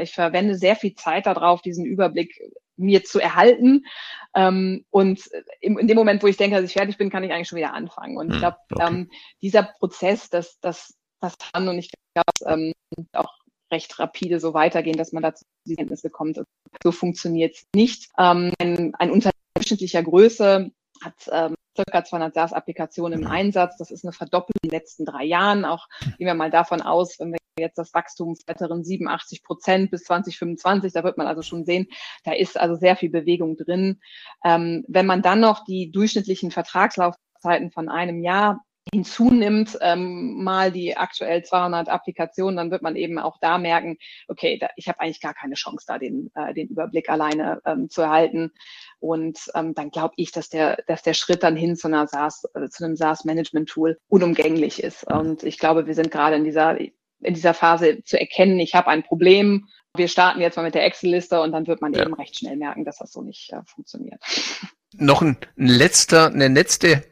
ich 0.00 0.12
verwende 0.12 0.54
sehr 0.54 0.76
viel 0.76 0.94
Zeit 0.94 1.26
darauf, 1.26 1.62
diesen 1.62 1.84
Überblick 1.84 2.38
mir 2.76 3.04
zu 3.04 3.18
erhalten. 3.18 3.86
Ähm, 4.34 4.84
und 4.90 5.28
in 5.60 5.86
dem 5.86 5.96
Moment, 5.96 6.22
wo 6.22 6.26
ich 6.26 6.36
denke, 6.36 6.56
dass 6.56 6.64
ich 6.64 6.74
fertig 6.74 6.98
bin, 6.98 7.10
kann 7.10 7.24
ich 7.24 7.32
eigentlich 7.32 7.48
schon 7.48 7.58
wieder 7.58 7.74
anfangen. 7.74 8.16
Und 8.16 8.28
ich 8.28 8.34
hm, 8.34 8.40
glaube, 8.40 8.58
okay. 8.70 8.86
ähm, 8.86 9.10
dieser 9.42 9.62
Prozess, 9.62 10.28
das, 10.28 10.58
das, 10.60 10.94
das 11.20 11.36
kann 11.38 11.68
und 11.68 11.78
ich 11.78 11.90
glaube, 12.14 12.54
ähm, 12.54 12.72
auch 13.12 13.32
recht 13.72 13.98
rapide 13.98 14.38
so 14.38 14.54
weitergehen, 14.54 14.96
dass 14.96 15.12
man 15.12 15.22
dazu 15.22 15.44
die 15.66 15.74
Kenntnisse 15.74 16.10
kommt. 16.10 16.40
So 16.82 16.92
funktioniert 16.92 17.56
es 17.56 17.64
nicht. 17.74 18.08
Ähm, 18.18 18.52
ein, 18.58 18.94
ein 18.94 19.10
Unternehmen 19.10 19.32
durchschnittlicher 19.54 20.02
Größe 20.02 20.70
hat 21.02 21.14
ähm, 21.32 21.54
circa 21.76 22.04
200 22.04 22.34
SaaS-Applikationen 22.34 23.20
im 23.22 23.26
Einsatz. 23.26 23.76
Das 23.76 23.90
ist 23.90 24.04
eine 24.04 24.12
Verdopplung 24.12 24.56
in 24.62 24.70
den 24.70 24.78
letzten 24.78 25.04
drei 25.04 25.24
Jahren. 25.24 25.64
Auch 25.64 25.88
gehen 26.18 26.26
wir 26.26 26.34
mal 26.34 26.50
davon 26.50 26.82
aus, 26.82 27.20
wenn 27.20 27.32
wir 27.32 27.38
jetzt 27.58 27.78
das 27.78 27.94
Wachstum 27.94 28.36
weiteren 28.46 28.84
87 28.84 29.42
Prozent 29.42 29.90
bis 29.90 30.04
2025, 30.04 30.92
da 30.92 31.04
wird 31.04 31.16
man 31.16 31.26
also 31.26 31.42
schon 31.42 31.64
sehen, 31.64 31.86
da 32.24 32.32
ist 32.32 32.58
also 32.58 32.74
sehr 32.74 32.96
viel 32.96 33.10
Bewegung 33.10 33.56
drin. 33.56 34.00
Ähm, 34.44 34.84
wenn 34.88 35.06
man 35.06 35.22
dann 35.22 35.40
noch 35.40 35.64
die 35.64 35.90
durchschnittlichen 35.90 36.50
Vertragslaufzeiten 36.50 37.70
von 37.70 37.88
einem 37.88 38.22
Jahr 38.22 38.60
hinzunimmt, 38.92 39.78
ähm, 39.80 40.44
mal 40.44 40.70
die 40.70 40.96
aktuell 40.96 41.42
200 41.42 41.88
Applikationen, 41.88 42.56
dann 42.56 42.70
wird 42.70 42.82
man 42.82 42.94
eben 42.94 43.18
auch 43.18 43.38
da 43.40 43.58
merken, 43.58 43.98
okay, 44.28 44.58
da, 44.58 44.68
ich 44.76 44.88
habe 44.88 45.00
eigentlich 45.00 45.20
gar 45.20 45.34
keine 45.34 45.54
Chance, 45.54 45.86
da 45.88 45.98
den, 45.98 46.30
äh, 46.34 46.54
den 46.54 46.68
Überblick 46.68 47.08
alleine 47.08 47.60
ähm, 47.64 47.90
zu 47.90 48.02
erhalten. 48.02 48.52
Und 48.98 49.38
ähm, 49.54 49.74
dann 49.74 49.90
glaube 49.90 50.14
ich, 50.16 50.32
dass 50.32 50.48
der, 50.48 50.78
dass 50.86 51.02
der 51.02 51.14
Schritt 51.14 51.42
dann 51.42 51.56
hin 51.56 51.76
zu 51.76 51.88
einer 51.88 52.06
SaaS, 52.06 52.44
äh, 52.54 52.68
zu 52.68 52.84
einem 52.84 52.96
SaaS-Management-Tool 52.96 53.98
unumgänglich 54.08 54.82
ist. 54.82 55.04
Und 55.04 55.42
ich 55.42 55.58
glaube, 55.58 55.86
wir 55.86 55.94
sind 55.94 56.10
gerade 56.10 56.36
in 56.36 56.44
dieser 56.44 56.78
in 57.20 57.34
dieser 57.34 57.54
Phase 57.54 58.02
zu 58.04 58.20
erkennen, 58.20 58.60
ich 58.60 58.74
habe 58.74 58.88
ein 58.88 59.02
Problem. 59.02 59.68
Wir 59.96 60.08
starten 60.08 60.40
jetzt 60.40 60.56
mal 60.56 60.62
mit 60.62 60.74
der 60.74 60.84
Excel-Liste 60.84 61.40
und 61.40 61.52
dann 61.52 61.66
wird 61.66 61.80
man 61.80 61.94
ja. 61.94 62.02
eben 62.02 62.12
recht 62.12 62.36
schnell 62.36 62.56
merken, 62.56 62.84
dass 62.84 62.98
das 62.98 63.12
so 63.12 63.22
nicht 63.22 63.52
äh, 63.52 63.62
funktioniert. 63.64 64.20
Noch 64.98 65.20
ein, 65.20 65.36
ein 65.58 65.66
letzter, 65.66 66.26
eine 66.26 66.48
letzte 66.48 67.02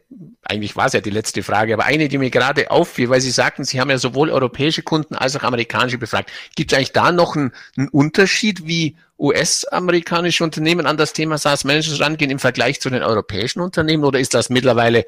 eigentlich 0.47 0.77
war 0.77 0.87
es 0.87 0.93
ja 0.93 1.01
die 1.01 1.11
letzte 1.11 1.43
Frage, 1.43 1.75
aber 1.75 1.85
eine, 1.85 2.09
die 2.09 2.19
mir 2.19 2.31
gerade 2.31 2.71
auffiel, 2.71 3.09
weil 3.09 3.21
Sie 3.21 3.31
sagten, 3.31 3.65
Sie 3.65 3.81
haben 3.81 3.91
ja 3.91 3.99
sowohl 3.99 4.31
europäische 4.31 4.83
Kunden 4.83 5.15
als 5.15 5.37
auch 5.37 5.43
amerikanische 5.43 5.99
befragt. 5.99 6.31
Gibt 6.55 6.73
es 6.73 6.77
eigentlich 6.77 6.93
da 6.93 7.13
noch 7.13 7.37
einen, 7.37 7.53
einen 7.77 7.89
Unterschied, 7.89 8.67
wie 8.67 8.97
US-amerikanische 9.19 10.45
Unternehmen 10.45 10.87
an 10.87 10.97
das 10.97 11.13
Thema 11.13 11.39
SaaS 11.39 11.65
Management 11.65 12.01
rangehen 12.01 12.31
im 12.31 12.39
Vergleich 12.39 12.81
zu 12.81 12.91
den 12.91 13.03
europäischen 13.03 13.61
Unternehmen? 13.61 14.05
Oder 14.05 14.21
ist 14.21 14.35
das 14.35 14.51
mittlerweile, 14.51 15.07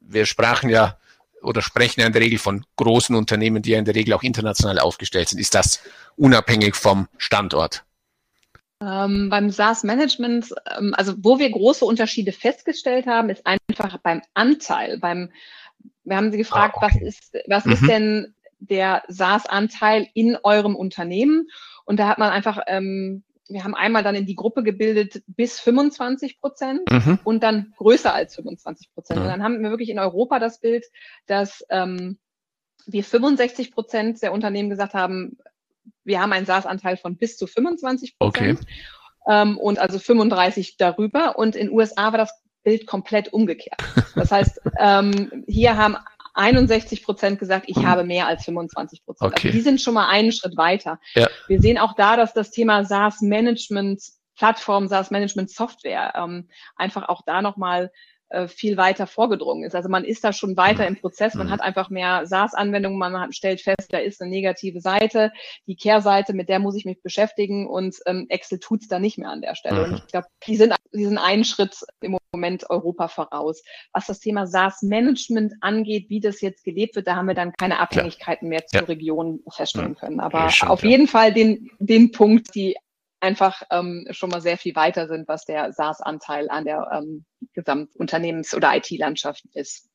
wir 0.00 0.26
sprachen 0.26 0.68
ja 0.68 0.98
oder 1.42 1.62
sprechen 1.62 2.00
ja 2.00 2.06
in 2.06 2.12
der 2.12 2.22
Regel 2.22 2.38
von 2.38 2.64
großen 2.76 3.14
Unternehmen, 3.14 3.62
die 3.62 3.70
ja 3.70 3.78
in 3.78 3.84
der 3.84 3.94
Regel 3.94 4.14
auch 4.14 4.22
international 4.22 4.78
aufgestellt 4.78 5.28
sind. 5.28 5.38
Ist 5.38 5.54
das 5.54 5.80
unabhängig 6.16 6.74
vom 6.74 7.08
Standort? 7.18 7.84
Ähm, 8.82 9.30
beim 9.30 9.50
SaaS-Management, 9.50 10.54
ähm, 10.76 10.92
also 10.96 11.14
wo 11.18 11.38
wir 11.38 11.50
große 11.50 11.84
Unterschiede 11.84 12.32
festgestellt 12.32 13.06
haben, 13.06 13.30
ist 13.30 13.46
einfach 13.46 13.98
beim 13.98 14.20
Anteil. 14.34 14.98
Beim, 14.98 15.30
wir 16.04 16.16
haben 16.16 16.30
Sie 16.30 16.38
gefragt, 16.38 16.76
ah, 16.78 16.86
okay. 16.86 17.00
was 17.00 17.02
ist, 17.02 17.36
was 17.46 17.64
mhm. 17.64 17.72
ist 17.72 17.86
denn 17.86 18.34
der 18.58 19.02
SaaS-Anteil 19.08 20.08
in 20.12 20.36
eurem 20.42 20.76
Unternehmen? 20.76 21.48
Und 21.84 21.98
da 21.98 22.08
hat 22.08 22.18
man 22.18 22.30
einfach, 22.30 22.58
ähm, 22.66 23.22
wir 23.48 23.64
haben 23.64 23.74
einmal 23.74 24.02
dann 24.02 24.14
in 24.14 24.26
die 24.26 24.34
Gruppe 24.34 24.62
gebildet 24.62 25.22
bis 25.26 25.60
25 25.60 26.40
Prozent 26.40 26.90
mhm. 26.90 27.18
und 27.24 27.42
dann 27.42 27.72
größer 27.76 28.12
als 28.12 28.34
25 28.34 28.92
Prozent. 28.92 29.20
Mhm. 29.20 29.26
Und 29.26 29.32
dann 29.32 29.42
haben 29.42 29.62
wir 29.62 29.70
wirklich 29.70 29.90
in 29.90 29.98
Europa 29.98 30.38
das 30.38 30.60
Bild, 30.60 30.84
dass 31.26 31.64
ähm, 31.70 32.18
wir 32.86 33.04
65 33.04 33.72
Prozent 33.72 34.22
der 34.22 34.32
Unternehmen 34.32 34.70
gesagt 34.70 34.94
haben, 34.94 35.38
wir 36.04 36.20
haben 36.20 36.32
einen 36.32 36.46
SaaS-Anteil 36.46 36.96
von 36.96 37.16
bis 37.16 37.36
zu 37.36 37.46
25 37.46 38.18
Prozent. 38.18 38.60
Okay. 38.60 38.68
Ähm, 39.28 39.58
und 39.58 39.78
also 39.78 39.98
35 39.98 40.76
darüber. 40.76 41.38
Und 41.38 41.56
in 41.56 41.70
USA 41.70 42.12
war 42.12 42.18
das 42.18 42.32
Bild 42.62 42.86
komplett 42.86 43.32
umgekehrt. 43.32 43.80
Das 44.14 44.32
heißt, 44.32 44.60
ähm, 44.78 45.44
hier 45.46 45.76
haben 45.76 45.96
61 46.36 47.02
Prozent 47.04 47.38
gesagt, 47.38 47.64
ich 47.68 47.78
habe 47.84 48.04
mehr 48.04 48.26
als 48.26 48.44
25 48.44 49.04
Prozent. 49.04 49.32
Okay. 49.32 49.48
Also 49.48 49.56
die 49.56 49.62
sind 49.62 49.80
schon 49.80 49.94
mal 49.94 50.08
einen 50.08 50.32
Schritt 50.32 50.56
weiter. 50.56 51.00
Ja. 51.14 51.28
Wir 51.48 51.60
sehen 51.60 51.78
auch 51.78 51.94
da, 51.94 52.16
dass 52.16 52.34
das 52.34 52.50
Thema 52.50 52.84
SaaS-Management, 52.84 54.02
Plattform, 54.36 54.86
SaaS-Management-Software 54.86 56.12
ähm, 56.16 56.48
einfach 56.76 57.08
auch 57.08 57.22
da 57.24 57.40
nochmal 57.40 57.90
äh, 58.28 58.48
viel 58.48 58.76
weiter 58.76 59.06
vorgedrungen 59.06 59.64
ist. 59.64 59.74
Also 59.74 59.88
man 59.88 60.04
ist 60.04 60.24
da 60.24 60.32
schon 60.32 60.56
weiter 60.56 60.82
mhm. 60.82 60.96
im 60.96 61.00
Prozess, 61.00 61.34
man 61.34 61.46
mhm. 61.46 61.52
hat 61.52 61.60
einfach 61.60 61.90
mehr 61.90 62.26
SaaS-Anwendungen, 62.26 62.98
man 62.98 63.18
hat, 63.18 63.34
stellt 63.34 63.60
fest, 63.60 63.88
da 63.90 63.98
ist 63.98 64.20
eine 64.20 64.30
negative 64.30 64.80
Seite, 64.80 65.32
die 65.66 65.76
Kehrseite, 65.76 66.32
mit 66.32 66.48
der 66.48 66.58
muss 66.58 66.76
ich 66.76 66.84
mich 66.84 67.02
beschäftigen 67.02 67.68
und 67.68 67.96
ähm, 68.06 68.26
Excel 68.28 68.58
tut's 68.58 68.88
da 68.88 68.98
nicht 68.98 69.18
mehr 69.18 69.30
an 69.30 69.42
der 69.42 69.54
Stelle. 69.54 69.86
Mhm. 69.86 69.92
Und 69.92 69.98
ich 69.98 70.06
glaube, 70.08 70.26
die 70.46 70.56
sind, 70.56 70.74
die 70.92 71.04
sind 71.04 71.18
einen 71.18 71.44
Schritt 71.44 71.76
im 72.00 72.18
Moment 72.32 72.68
Europa 72.68 73.08
voraus. 73.08 73.62
Was 73.92 74.06
das 74.06 74.20
Thema 74.20 74.46
SaaS-Management 74.46 75.54
angeht, 75.60 76.08
wie 76.08 76.20
das 76.20 76.40
jetzt 76.40 76.64
gelebt 76.64 76.96
wird, 76.96 77.06
da 77.06 77.16
haben 77.16 77.26
wir 77.26 77.34
dann 77.34 77.52
keine 77.52 77.78
Abhängigkeiten 77.78 78.48
mehr 78.48 78.66
zur 78.66 78.80
ja. 78.80 78.86
Region 78.86 79.40
feststellen 79.50 79.94
können. 79.94 80.20
Aber 80.20 80.40
ja, 80.40 80.50
stimmt, 80.50 80.70
auf 80.72 80.82
jeden 80.82 81.06
Fall 81.06 81.32
den, 81.32 81.70
den 81.78 82.10
Punkt, 82.10 82.54
die 82.54 82.76
einfach 83.20 83.62
ähm, 83.70 84.06
schon 84.10 84.30
mal 84.30 84.40
sehr 84.40 84.58
viel 84.58 84.74
weiter 84.74 85.08
sind, 85.08 85.28
was 85.28 85.44
der 85.44 85.72
SaaS-Anteil 85.72 86.48
an 86.50 86.64
der 86.64 86.88
ähm, 86.92 87.24
Gesamtunternehmens- 87.54 88.54
oder 88.54 88.76
IT-Landschaft 88.76 89.44
ist. 89.54 89.88